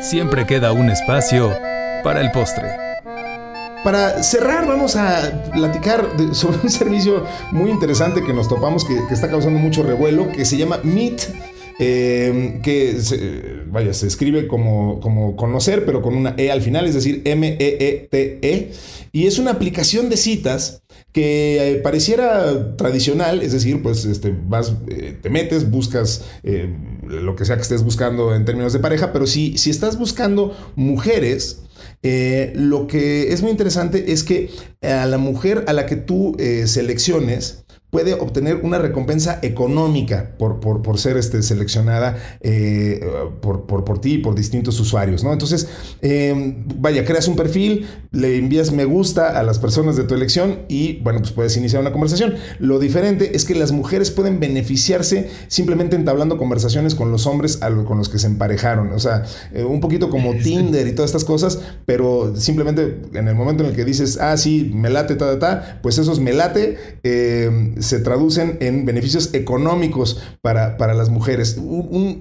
Siempre 0.00 0.46
queda 0.46 0.72
un 0.72 0.90
espacio 0.90 1.52
para 2.04 2.20
el 2.20 2.30
postre. 2.30 2.68
Para 3.82 4.22
cerrar, 4.22 4.66
vamos 4.66 4.96
a 4.96 5.50
platicar 5.52 6.06
sobre 6.32 6.58
un 6.62 6.70
servicio 6.70 7.24
muy 7.50 7.70
interesante 7.70 8.22
que 8.22 8.32
nos 8.32 8.48
topamos, 8.48 8.84
que, 8.84 8.96
está 9.12 9.28
causando 9.28 9.58
mucho 9.58 9.82
revuelo, 9.82 10.30
que 10.30 10.44
se 10.44 10.56
llama 10.56 10.78
Meet. 10.82 11.22
Eh, 11.80 12.58
que 12.64 13.00
se, 13.00 13.62
vaya, 13.66 13.94
se 13.94 14.08
escribe 14.08 14.48
como, 14.48 14.98
como 14.98 15.36
conocer, 15.36 15.84
pero 15.84 16.02
con 16.02 16.16
una 16.16 16.34
E 16.36 16.50
al 16.50 16.60
final, 16.60 16.86
es 16.86 16.94
decir, 16.94 17.22
M-E-E-T-E. 17.24 18.40
-E, 18.42 18.74
y 19.12 19.26
es 19.26 19.38
una 19.38 19.52
aplicación 19.52 20.08
de 20.08 20.16
citas 20.16 20.82
que 21.12 21.72
eh, 21.72 21.74
pareciera 21.76 22.76
tradicional, 22.76 23.42
es 23.42 23.52
decir, 23.52 23.82
pues 23.82 24.04
este, 24.04 24.34
vas, 24.46 24.74
eh, 24.88 25.16
te 25.20 25.30
metes, 25.30 25.70
buscas 25.70 26.24
lo 27.02 27.34
que 27.34 27.44
sea 27.44 27.56
que 27.56 27.62
estés 27.62 27.82
buscando 27.82 28.34
en 28.34 28.44
términos 28.44 28.72
de 28.72 28.78
pareja, 28.78 29.12
pero 29.12 29.26
si, 29.26 29.56
si 29.56 29.70
estás 29.70 29.98
buscando 29.98 30.54
mujeres, 30.76 31.62
eh, 32.02 32.52
lo 32.54 32.86
que 32.86 33.32
es 33.32 33.42
muy 33.42 33.50
interesante 33.50 34.12
es 34.12 34.22
que 34.22 34.50
a 34.82 35.06
la 35.06 35.18
mujer 35.18 35.64
a 35.66 35.72
la 35.72 35.86
que 35.86 35.96
tú 35.96 36.36
eh, 36.38 36.66
selecciones, 36.66 37.64
puede 37.90 38.14
obtener 38.14 38.60
una 38.62 38.78
recompensa 38.78 39.38
económica 39.40 40.34
por, 40.38 40.60
por, 40.60 40.98
ser 40.98 41.16
este, 41.16 41.42
seleccionada 41.42 42.16
eh, 42.40 43.00
por, 43.40 43.64
por, 43.64 44.00
ti 44.00 44.14
y 44.14 44.18
por 44.18 44.34
distintos 44.34 44.78
usuarios, 44.78 45.24
¿no? 45.24 45.32
Entonces, 45.32 45.68
em, 46.02 46.64
vaya, 46.76 47.04
creas 47.06 47.28
un 47.28 47.36
perfil, 47.36 47.86
le 48.12 48.36
envías 48.36 48.72
me 48.72 48.84
gusta 48.84 49.38
a 49.38 49.42
las 49.42 49.58
personas 49.58 49.96
de 49.96 50.04
tu 50.04 50.14
elección 50.14 50.60
y, 50.68 51.00
bueno, 51.00 51.20
pues 51.20 51.32
puedes 51.32 51.56
iniciar 51.56 51.80
una 51.80 51.92
conversación. 51.92 52.34
Lo 52.58 52.78
diferente 52.78 53.34
es 53.34 53.46
que 53.46 53.54
las 53.54 53.72
mujeres 53.72 54.10
pueden 54.10 54.38
beneficiarse 54.38 55.30
simplemente 55.48 55.96
entablando 55.96 56.36
conversaciones 56.36 56.94
con 56.94 57.10
los 57.10 57.26
hombres 57.26 57.58
con 57.86 57.98
los 57.98 58.08
que 58.08 58.18
se 58.18 58.26
emparejaron. 58.26 58.92
O 58.92 58.98
sea, 58.98 59.24
eh, 59.54 59.64
un 59.64 59.80
poquito 59.80 60.10
como 60.10 60.34
Tinder 60.34 60.86
y 60.86 60.92
todas 60.92 61.10
estas 61.10 61.24
cosas, 61.24 61.60
pero 61.86 62.34
simplemente 62.36 63.00
en 63.14 63.28
el 63.28 63.34
momento 63.34 63.64
en 63.64 63.70
el 63.70 63.76
que 63.76 63.84
dices, 63.84 64.18
ah, 64.20 64.36
sí, 64.36 64.70
me 64.74 64.90
late, 64.90 65.14
ta, 65.14 65.26
ta, 65.32 65.38
ta, 65.38 65.78
pues 65.82 65.96
esos 65.98 66.20
me 66.20 66.32
late. 66.32 66.76
Se 67.78 67.98
traducen 68.00 68.56
en 68.60 68.84
beneficios 68.84 69.34
económicos 69.34 70.22
para, 70.42 70.76
para 70.76 70.94
las 70.94 71.10
mujeres. 71.10 71.58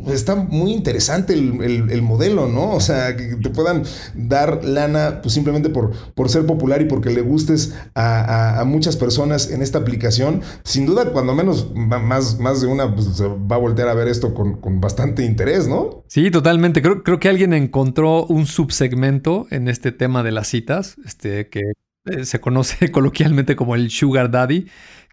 está 0.07 0.35
muy 0.35 0.71
interesante 0.71 1.33
el, 1.33 2.01
modelo, 2.01 2.47
¿no? 2.47 2.71
O 2.71 2.79
sea, 2.79 3.15
que 3.17 3.35
te 3.35 3.49
puedan 3.49 3.83
dar 4.15 4.63
lana 4.63 5.19
pues 5.21 5.33
simplemente 5.33 5.69
por, 5.69 5.91
por 6.13 6.29
ser 6.29 6.45
popular 6.45 6.81
y 6.81 6.85
porque 6.85 7.09
le 7.09 7.21
gustes 7.21 7.73
a, 7.95 8.63
muchas 8.65 8.97
personas 8.97 9.51
en 9.51 9.61
esta 9.61 9.79
aplicación. 9.79 10.41
Sin 10.63 10.85
duda, 10.85 11.11
cuando 11.11 11.33
menos 11.33 11.73
más, 11.73 12.39
más 12.39 12.61
de 12.61 12.67
una 12.67 12.93
pues, 12.93 13.21
va 13.21 13.55
a 13.55 13.59
voltear 13.59 13.87
a 13.89 13.93
ver 13.93 14.07
esto 14.07 14.33
con, 14.33 14.81
bastante 14.81 15.25
interés, 15.25 15.67
¿no? 15.67 16.03
Sí, 16.07 16.29
totalmente. 16.31 16.81
Creo, 16.81 17.03
creo 17.03 17.19
que 17.19 17.29
alguien 17.29 17.53
encontró 17.53 18.25
un 18.25 18.45
subsegmento 18.45 19.47
en 19.49 19.67
este 19.67 19.91
tema 19.91 20.23
de 20.23 20.31
las 20.31 20.47
citas, 20.47 20.97
este, 21.05 21.49
que 21.49 21.61
eh, 22.05 22.25
se 22.25 22.39
conoce 22.39 22.91
coloquialmente 22.91 23.55
como 23.55 23.75
el 23.75 23.89
sugar 23.89 24.31
daddy, 24.31 24.67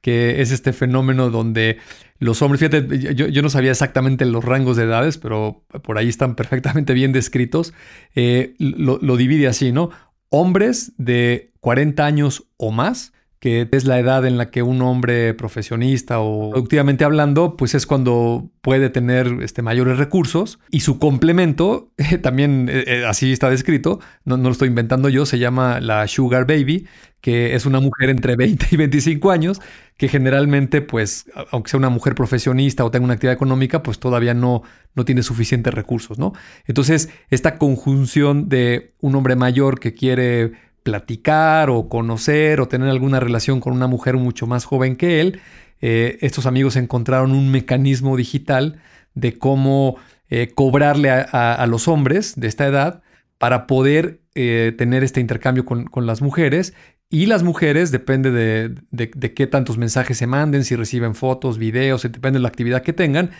que 0.05 0.43
es 0.43 0.51
este 0.51 0.75
fenómeno 0.75 1.31
donde 1.31 1.79
los 2.19 2.43
hombres, 2.43 2.61
fíjate, 2.61 3.15
yo, 3.15 3.41
no 3.43 3.49
sabía 3.49 3.71
exactamente 3.71 4.27
los 4.27 4.45
rangos 4.45 4.77
de 4.77 4.85
edades, 4.85 5.17
pero 5.17 5.65
por 5.83 5.97
ahí 5.97 6.11
están 6.11 6.35
perfectamente 6.37 6.93
bien 6.93 7.13
descritos, 7.13 7.73
eh, 8.15 8.55
lo, 8.59 8.99
lo 9.01 9.17
divide 9.17 9.49
así, 9.49 9.73
¿no? 9.73 9.89
Hombres 10.29 10.93
de 10.99 11.55
40 11.61 12.05
años 12.05 12.45
o 12.59 12.71
más 12.71 13.15
que 13.45 13.69
es 13.73 13.85
la 13.85 13.99
edad 13.99 14.25
en 14.25 14.39
la 14.39 14.51
que 14.51 14.63
un 14.63 14.81
hombre 14.81 15.35
profesionista 15.35 16.19
o 16.19 16.53
productivamente 16.53 17.05
hablando, 17.05 17.59
pues 17.59 17.75
es 17.75 17.85
cuando 17.85 18.49
puede 18.63 18.89
tener 18.89 19.27
este, 19.43 19.61
mayores 19.61 19.99
recursos 19.99 20.61
y 20.71 20.81
su 20.81 20.99
complemento, 20.99 21.93
también 22.23 22.71
eh, 22.71 22.85
eh, 22.87 23.05
así 23.07 23.35
está 23.35 23.51
descrito, 23.51 24.01
no, 24.25 24.39
no, 24.39 24.45
lo 24.45 24.53
estoy 24.53 24.69
inventando 24.69 25.11
yo, 25.11 25.27
se 25.27 25.39
llama 25.39 25.79
la 25.81 26.09
Sugar 26.09 26.47
Baby, 26.47 26.87
que 27.21 27.55
es 27.55 27.67
una 27.67 27.81
mujer 27.81 28.09
entre 28.09 28.35
20 28.35 28.67
y 28.71 28.77
25 28.79 29.31
años, 29.31 29.61
que 29.99 30.09
generalmente, 30.09 30.81
pues, 30.81 31.27
aunque 31.51 31.69
sea 31.69 31.77
una 31.77 31.91
mujer 31.91 32.15
profesionista 32.15 32.83
o 32.83 32.91
tenga 32.91 33.05
una 33.05 33.13
actividad 33.13 33.35
económica, 33.35 33.83
pues 33.83 33.99
todavía 33.99 34.33
no, 34.33 34.63
no 34.95 35.05
tiene 35.05 35.23
suficientes 35.23 35.75
recursos, 35.75 36.19
¿no? 36.19 36.33
Entonces, 36.65 37.11
esta 37.29 37.59
conjunción 37.59 38.49
de 38.49 38.95
un 39.01 39.15
hombre 39.17 39.37
mayor 39.37 39.81
que 39.81 39.93
quiere 39.93 40.53
platicar 40.85 41.71
o 41.71 41.89
conocer 41.89 42.61
o 42.61 42.69
tener 42.69 42.89
alguna 42.89 43.19
relación 43.19 43.59
con 43.59 43.73
una 43.73 43.89
mujer 43.89 44.17
mucho 44.17 44.47
más 44.47 44.65
joven 44.65 44.95
que 44.95 45.21
él, 45.21 45.41
eh, 45.81 46.19
estos 46.21 46.47
amigos 46.47 46.77
encontraron 46.77 47.33
un 47.33 47.51
mecanismo 47.51 48.17
digital 48.17 48.81
de 49.15 49.37
cómo 49.37 49.97
eh, 50.31 50.53
cobrarle 50.55 51.11
a, 51.11 51.67
los 51.69 51.89
hombres 51.89 52.35
de 52.37 52.47
esta 52.47 52.67
edad 52.67 53.03
para 53.39 53.67
poder 53.67 54.21
eh, 54.35 54.73
tener 54.79 55.05
este 55.05 55.21
intercambio 55.21 55.65
con, 55.65 55.89
las 56.07 56.23
mujeres. 56.23 56.75
Y 57.15 57.27
las 57.27 57.45
mujeres, 57.45 57.93
depende 57.93 58.33
de, 58.33 58.75
de, 58.91 59.35
qué 59.35 59.47
tantos 59.47 59.79
mensajes 59.79 60.19
se 60.19 60.27
manden, 60.27 60.65
si 60.65 60.75
reciben 60.75 61.15
fotos, 61.15 61.59
videos, 61.59 62.03
depende 62.03 62.41
de 62.41 62.43
la 62.43 62.49
actividad 62.49 62.83
que 62.83 62.93
tengan, 62.93 63.31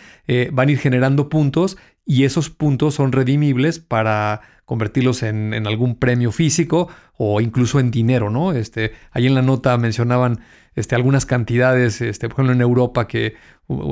van 0.53 0.69
a 0.69 0.71
ir 0.71 0.77
generando 0.77 1.27
puntos 1.27 1.75
y 2.05 2.23
esos 2.23 2.49
puntos 2.49 2.93
son 2.95 3.11
redimibles 3.11 3.79
para 3.79 4.39
convertirlos 4.63 5.23
en, 5.23 5.53
algún 5.67 5.99
premio 5.99 6.31
físico 6.31 6.87
o 7.17 7.41
incluso 7.41 7.81
en 7.81 7.91
dinero, 7.91 8.29
¿no? 8.29 8.53
Este, 8.53 8.93
ahí 9.11 9.27
en 9.27 9.35
la 9.35 9.41
nota 9.41 9.77
mencionaban 9.77 10.39
este, 10.75 10.95
algunas 10.95 11.25
cantidades, 11.25 11.99
este, 11.99 12.29
por 12.29 12.35
ejemplo 12.35 12.53
en 12.53 12.61
Europa, 12.61 13.09
que 13.09 13.35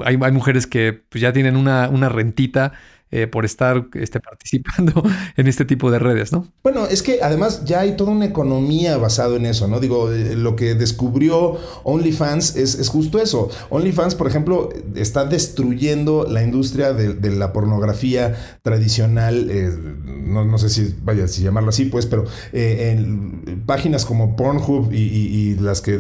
hay, 0.06 0.18
hay 0.22 0.32
mujeres 0.32 0.66
que 0.66 0.94
pues, 0.94 1.22
ya 1.22 1.34
tienen 1.34 1.58
una, 1.58 1.90
una 1.90 2.08
rentita 2.08 2.72
eh, 3.16 3.28
por 3.28 3.46
estar 3.46 3.86
este, 3.94 4.20
participando 4.20 5.04
en 5.38 5.46
este 5.46 5.66
tipo 5.66 5.92
de 5.92 6.00
redes, 6.00 6.32
¿no? 6.32 6.48
Bueno, 6.64 6.88
es 6.88 7.04
que 7.04 7.20
además 7.22 7.64
ya 7.64 7.82
hay 7.82 7.96
toda 7.96 8.12
una 8.12 8.26
economía 8.26 8.98
basado 8.98 9.36
en 9.36 9.46
eso, 9.46 9.68
¿no? 9.68 9.80
Digo, 9.80 10.12
eh, 10.12 10.36
lo 10.36 10.56
que 10.56 10.74
descubrió 10.74 11.60
OnlyFans 11.84 12.56
es, 12.56 12.74
es 12.74 12.90
justo 12.90 13.20
eso. 13.20 13.52
OnlyFans, 13.70 14.16
por 14.16 14.26
ejemplo, 14.26 14.70
está 14.96 15.26
destruyendo 15.26 16.26
la 16.28 16.42
industria 16.42 16.94
de, 16.94 17.14
la 17.30 17.54
pornografía 17.54 18.36
tradicional, 18.64 19.48
eh, 19.52 19.70
no, 20.26 20.58
sé 20.58 20.72
si 20.72 20.96
vaya 21.04 21.28
si 21.28 21.44
llamarlo 21.44 21.70
así, 21.70 21.86
pues, 21.86 22.08
pero 22.08 22.26
en 22.52 23.64
páginas 23.68 24.06
como 24.06 24.36
Pornhub 24.36 24.92
y, 24.92 25.56
las 25.60 25.82
que 25.82 26.00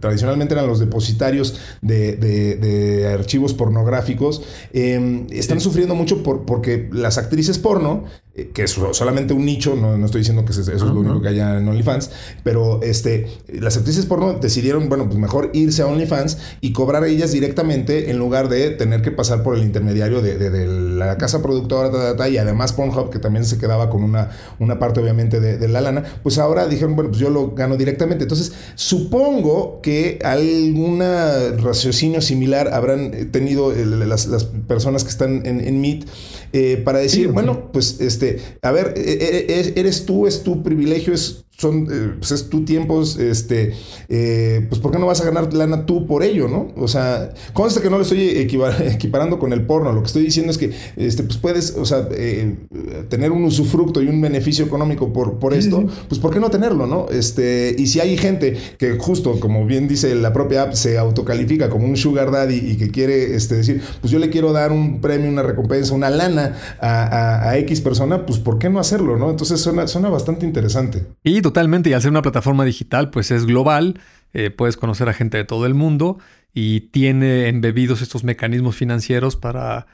tradicionalmente 0.00 0.54
eran 0.54 0.66
los 0.66 0.78
depositarios 0.78 1.60
de, 1.82 3.12
archivos 3.12 3.52
pornográficos, 3.52 4.42
están 4.72 5.60
sufriendo 5.60 5.94
mucho 5.94 6.22
por, 6.22 6.45
porque 6.46 6.88
las 6.92 7.18
actrices 7.18 7.58
porno, 7.58 8.04
que 8.52 8.64
es 8.64 8.78
solamente 8.92 9.32
un 9.32 9.46
nicho, 9.46 9.74
no, 9.76 10.04
estoy 10.04 10.20
diciendo 10.20 10.44
que 10.44 10.52
eso 10.52 10.60
es 10.60 10.82
lo 10.82 11.00
único 11.00 11.22
que 11.22 11.28
haya 11.28 11.56
en 11.56 11.66
OnlyFans, 11.66 12.10
pero 12.44 12.82
este, 12.82 13.28
las 13.48 13.78
actrices 13.78 14.04
porno 14.04 14.34
decidieron, 14.34 14.90
bueno, 14.90 15.06
pues 15.06 15.18
mejor 15.18 15.50
irse 15.54 15.82
a 15.82 15.86
OnlyFans 15.86 16.36
y 16.60 16.72
cobrar 16.72 17.04
a 17.04 17.08
ellas 17.08 17.32
directamente 17.32 18.10
en 18.10 18.18
lugar 18.18 18.50
de 18.50 18.70
tener 18.70 19.00
que 19.00 19.10
pasar 19.10 19.42
por 19.42 19.56
el 19.56 19.62
intermediario 19.62 20.20
de, 20.20 20.36
la 20.66 21.16
casa 21.18 21.42
productora 21.42 22.28
y 22.28 22.36
además 22.36 22.72
Pornhub, 22.72 23.10
que 23.10 23.18
también 23.18 23.44
se 23.44 23.58
quedaba 23.58 23.88
con 23.88 24.02
una, 24.02 24.30
una 24.58 24.78
parte 24.78 25.00
obviamente 25.00 25.40
de, 25.40 25.68
la 25.68 25.80
lana, 25.80 26.04
pues 26.22 26.38
ahora 26.38 26.66
dijeron, 26.68 26.94
bueno, 26.94 27.10
pues 27.10 27.20
yo 27.20 27.30
lo 27.30 27.52
gano 27.52 27.76
directamente. 27.76 28.24
Entonces, 28.24 28.52
supongo 28.74 29.80
que 29.82 30.18
algún 30.22 31.00
raciocinio 31.00 32.20
similar 32.20 32.72
habrán 32.72 33.30
tenido 33.32 33.72
las, 33.72 34.26
personas 34.68 35.04
que 35.04 35.10
están 35.10 35.46
en, 35.46 35.60
en 35.60 35.80
Meet 35.80 36.06
eh, 36.58 36.78
para 36.78 37.00
decir, 37.00 37.28
bueno, 37.32 37.70
pues 37.70 38.00
este, 38.00 38.40
a 38.62 38.70
ver, 38.70 38.94
e, 38.96 39.00
e, 39.00 39.60
e, 39.60 39.72
eres 39.76 40.06
tú, 40.06 40.26
es 40.26 40.42
tu 40.42 40.62
privilegio, 40.62 41.12
es 41.12 41.44
son, 41.58 41.88
eh, 41.90 42.14
pues 42.18 42.32
es 42.32 42.50
tu 42.50 42.64
tiempo, 42.64 43.02
este, 43.02 43.72
eh, 44.08 44.66
pues 44.68 44.80
¿por 44.80 44.92
qué 44.92 44.98
no 44.98 45.06
vas 45.06 45.22
a 45.22 45.24
ganar 45.24 45.52
lana 45.54 45.86
tú 45.86 46.06
por 46.06 46.22
ello, 46.22 46.48
no? 46.48 46.68
O 46.76 46.86
sea, 46.86 47.32
consta 47.54 47.80
que 47.80 47.88
no 47.88 47.96
lo 47.96 48.02
estoy 48.02 48.28
equiparando 48.28 49.38
con 49.38 49.52
el 49.52 49.64
porno, 49.64 49.92
lo 49.92 50.02
que 50.02 50.06
estoy 50.06 50.22
diciendo 50.22 50.52
es 50.52 50.58
que, 50.58 50.72
este, 50.96 51.22
pues 51.22 51.38
puedes, 51.38 51.74
o 51.76 51.86
sea, 51.86 52.08
eh, 52.12 52.56
tener 53.08 53.32
un 53.32 53.44
usufructo 53.44 54.02
y 54.02 54.08
un 54.08 54.20
beneficio 54.20 54.66
económico 54.66 55.12
por, 55.12 55.38
por 55.38 55.54
esto, 55.54 55.86
pues 56.08 56.20
¿por 56.20 56.32
qué 56.32 56.40
no 56.40 56.50
tenerlo, 56.50 56.86
no? 56.86 57.06
Este, 57.08 57.74
y 57.78 57.86
si 57.86 58.00
hay 58.00 58.18
gente 58.18 58.56
que 58.78 58.98
justo, 58.98 59.40
como 59.40 59.64
bien 59.64 59.88
dice 59.88 60.14
la 60.14 60.34
propia 60.34 60.64
app, 60.64 60.72
se 60.74 60.98
autocalifica 60.98 61.70
como 61.70 61.86
un 61.86 61.96
sugar 61.96 62.32
daddy 62.32 62.56
y 62.56 62.76
que 62.76 62.90
quiere, 62.90 63.34
este, 63.34 63.56
decir, 63.56 63.80
pues 64.02 64.10
yo 64.10 64.18
le 64.18 64.28
quiero 64.28 64.52
dar 64.52 64.72
un 64.72 65.00
premio, 65.00 65.30
una 65.30 65.42
recompensa, 65.42 65.94
una 65.94 66.10
lana 66.10 66.56
a, 66.80 67.48
a, 67.48 67.58
X 67.58 67.80
persona, 67.80 68.26
pues 68.26 68.38
¿por 68.38 68.58
qué 68.58 68.68
no 68.68 68.78
hacerlo, 68.78 69.16
no? 69.16 69.30
Entonces 69.30 69.58
suena, 69.58 69.86
suena 69.86 70.10
bastante 70.10 70.44
interesante. 70.44 71.06
Y 71.24 71.40
totalmente, 71.46 71.90
y 71.90 71.92
al 71.92 72.02
ser 72.02 72.10
una 72.10 72.22
plataforma 72.22 72.64
digital, 72.64 73.10
pues 73.10 73.30
es 73.30 73.46
global, 73.46 74.00
eh, 74.32 74.50
puedes 74.50 74.76
conocer 74.76 75.08
a 75.08 75.12
gente 75.12 75.36
de 75.36 75.44
todo 75.44 75.64
el 75.64 75.74
mundo 75.74 76.18
y 76.52 76.80
tiene 76.90 77.46
embebidos 77.46 78.02
estos 78.02 78.24
mecanismos 78.24 78.74
financieros 78.74 79.36
para 79.36 79.86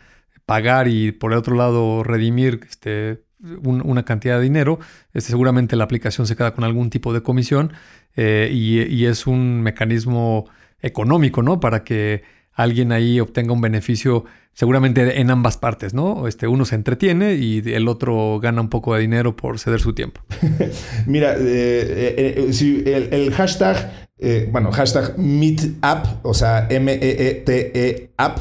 pagar 0.46 0.88
y 0.88 1.12
por 1.12 1.32
el 1.32 1.38
otro 1.38 1.54
lado 1.54 2.04
redimir 2.04 2.60
este, 2.66 3.24
una 3.62 4.02
cantidad 4.06 4.38
de 4.38 4.44
dinero. 4.44 4.78
Este, 5.12 5.30
seguramente 5.30 5.76
la 5.76 5.84
aplicación 5.84 6.26
se 6.26 6.36
queda 6.36 6.54
con 6.54 6.64
algún 6.64 6.88
tipo 6.88 7.12
de 7.12 7.22
comisión 7.22 7.74
eh, 8.16 8.48
y, 8.50 9.04
es 9.04 9.26
un 9.26 9.60
mecanismo 9.60 10.48
económico, 10.80 11.42
¿no? 11.42 11.60
Para 11.60 11.84
que 11.84 12.22
alguien 12.54 12.92
ahí 12.92 13.20
obtenga 13.20 13.52
un 13.52 13.60
beneficio 13.60 14.24
seguramente 14.54 15.20
en 15.20 15.30
ambas 15.30 15.56
partes, 15.56 15.94
¿no? 15.94 16.26
Este, 16.26 16.46
uno 16.46 16.64
se 16.64 16.74
entretiene 16.74 17.34
y 17.34 17.62
el 17.72 17.88
otro 17.88 18.38
gana 18.40 18.60
un 18.60 18.68
poco 18.68 18.94
de 18.94 19.00
dinero 19.00 19.34
por 19.34 19.58
ceder 19.58 19.80
su 19.80 19.94
tiempo. 19.94 20.20
Mira, 21.06 21.34
eh, 21.34 21.38
eh, 21.40 22.34
eh, 22.36 22.52
si 22.52 22.82
el, 22.86 23.32
hashtag, 23.32 24.08
bueno, 24.50 24.70
hashtag 24.72 25.18
MeetApp, 25.18 26.24
o 26.24 26.34
sea, 26.34 26.66
M-E-E-T-E 26.68 28.10
app 28.16 28.38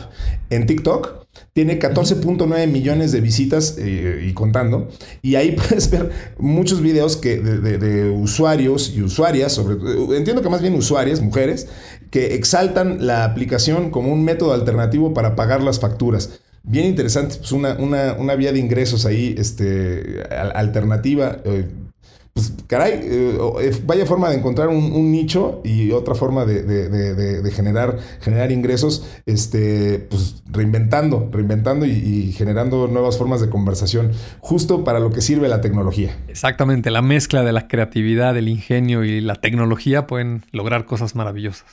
en 0.50 0.66
TikTok, 0.66 1.21
tiene 1.54 1.80
14.9 1.80 2.68
millones 2.68 3.12
de 3.12 3.22
visitas 3.22 3.78
y 3.78 4.34
contando. 4.34 4.90
Y 5.22 5.36
ahí 5.36 5.52
puedes 5.70 5.90
ver 5.90 6.12
muchos 6.38 6.82
videos 6.82 7.20
de, 7.22 8.10
usuarios 8.10 8.94
y 8.96 9.02
usuarias, 9.02 9.54
sobre, 9.54 9.76
entiendo 10.18 10.42
que 10.42 10.50
más 10.50 10.62
bien 10.62 10.76
usuarias, 10.76 11.22
mujeres, 11.22 11.68
que 12.10 12.36
exaltan 12.36 13.06
la 13.06 13.24
aplicación 13.24 13.90
como 13.90 14.12
un 14.12 14.24
método 14.24 14.54
alternativo 14.54 15.14
para 15.14 15.36
pagar 15.36 15.62
las 15.62 15.80
facturas. 15.80 16.42
Bien 16.64 16.86
interesante, 16.86 17.36
pues 17.38 17.52
una, 17.52 17.74
una, 17.74 18.36
vía 18.36 18.52
de 18.52 18.60
ingresos 18.60 19.06
ahí 19.06 19.34
este, 19.38 20.22
alternativa. 20.30 21.40
Eh, 21.44 21.66
pues 22.34 22.54
caray, 22.68 23.02
eh, 23.04 23.82
vaya 23.86 24.06
forma 24.06 24.30
de 24.30 24.38
encontrar 24.38 24.70
un, 24.70 25.12
nicho 25.12 25.60
y 25.66 25.92
otra 25.92 26.16
forma 26.16 26.46
de, 26.46 27.52
generar, 27.54 27.98
generar 28.22 28.52
ingresos, 28.54 29.06
este, 29.26 30.08
pues 30.10 30.42
reinventando, 30.50 31.30
reinventando 31.32 31.86
y, 31.86 32.32
generando 32.32 32.88
nuevas 32.88 33.18
formas 33.18 33.42
de 33.42 33.50
conversación, 33.50 34.12
justo 34.40 34.86
para 34.86 35.00
lo 35.00 35.12
que 35.12 35.22
sirve 35.22 35.50
la 35.50 35.60
tecnología. 35.60 36.18
Exactamente, 36.30 36.90
la 36.92 37.02
mezcla 37.02 37.44
de 37.44 37.52
la 37.52 37.68
creatividad, 37.68 38.38
el 38.38 38.48
ingenio 38.48 39.04
y 39.04 39.20
la 39.20 39.36
tecnología 39.36 40.08
pueden 40.08 40.46
lograr 40.54 40.86
cosas 40.86 41.16
maravillosas. 41.16 41.66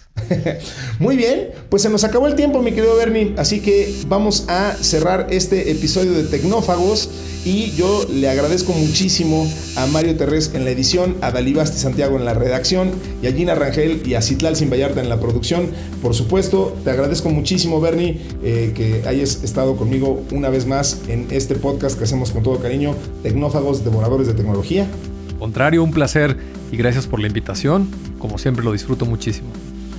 Muy 0.99 1.17
bien, 1.17 1.51
pues 1.69 1.83
se 1.83 1.91
nos 1.91 2.03
acabó 2.03 2.27
el 2.27 2.35
tiempo, 2.35 2.61
mi 2.63 2.73
querido 2.73 2.97
Bernie, 2.97 3.35
así 3.37 3.61
que 3.61 3.95
vamos 4.09 4.47
a 4.49 4.73
cerrar 4.73 5.29
este 5.31 5.71
episodio 5.71 6.13
de 6.13 6.25
Tecnófagos 6.25 7.11
y 7.45 7.71
yo 7.77 8.05
le 8.13 8.29
agradezco 8.29 8.73
muchísimo 8.73 9.49
a 9.77 9.87
Mario 9.87 10.17
Terrés 10.17 10.48
en 10.55 10.65
la 10.65 10.71
edición, 10.71 11.17
a 11.21 11.31
Dalibasti 11.31 11.79
Santiago 11.79 12.17
en 12.17 12.25
la 12.25 12.35
redacción 12.35 12.91
y 13.23 13.27
a 13.27 13.33
Gina 13.33 13.55
Rangel 13.55 14.03
y 14.07 14.15
a 14.15 14.23
Citlal 14.23 14.57
Sin 14.57 14.71
Vallarta 14.71 15.01
en 15.01 15.09
la 15.09 15.21
producción. 15.21 15.69
Por 16.03 16.15
supuesto, 16.15 16.77
te 16.85 16.91
agradezco 16.91 17.31
muchísimo, 17.31 17.81
Bernie, 17.81 18.21
eh, 18.43 18.73
que 18.75 19.03
hayas 19.07 19.43
estado 19.45 19.77
conmigo 19.77 20.23
una 20.33 20.49
vez 20.49 20.67
más 20.67 21.03
en 21.09 21.27
este 21.31 21.55
podcast 21.55 21.99
que 21.99 22.05
hacemos 22.05 22.31
con 22.31 22.43
todo 22.43 22.59
cariño, 22.59 22.95
Tecnófagos 23.23 23.85
Devoradores 23.85 24.27
de 24.27 24.35
Tecnología. 24.35 24.87
Contrario, 25.39 25.83
un 25.85 25.93
placer 25.93 26.37
y 26.73 26.77
gracias 26.77 27.07
por 27.07 27.21
la 27.21 27.29
invitación. 27.29 27.89
Como 28.19 28.39
siempre, 28.39 28.65
lo 28.65 28.73
disfruto 28.73 29.07
muchísimo. 29.07 29.49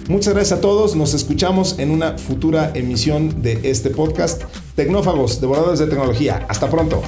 Muchas 0.10 0.34
gracias 0.34 0.58
a 0.58 0.62
todos. 0.62 0.96
Nos 0.96 1.14
escuchamos 1.14 1.78
en 1.78 1.92
una 1.92 2.18
futura 2.18 2.72
emisión 2.74 3.44
de 3.44 3.60
este 3.64 3.92
podcast. 3.92 4.44
Tecnófagos, 4.76 5.40
devoradores 5.40 5.80
de 5.80 5.86
tecnología. 5.86 6.46
Hasta 6.50 6.68
pronto. 6.68 7.04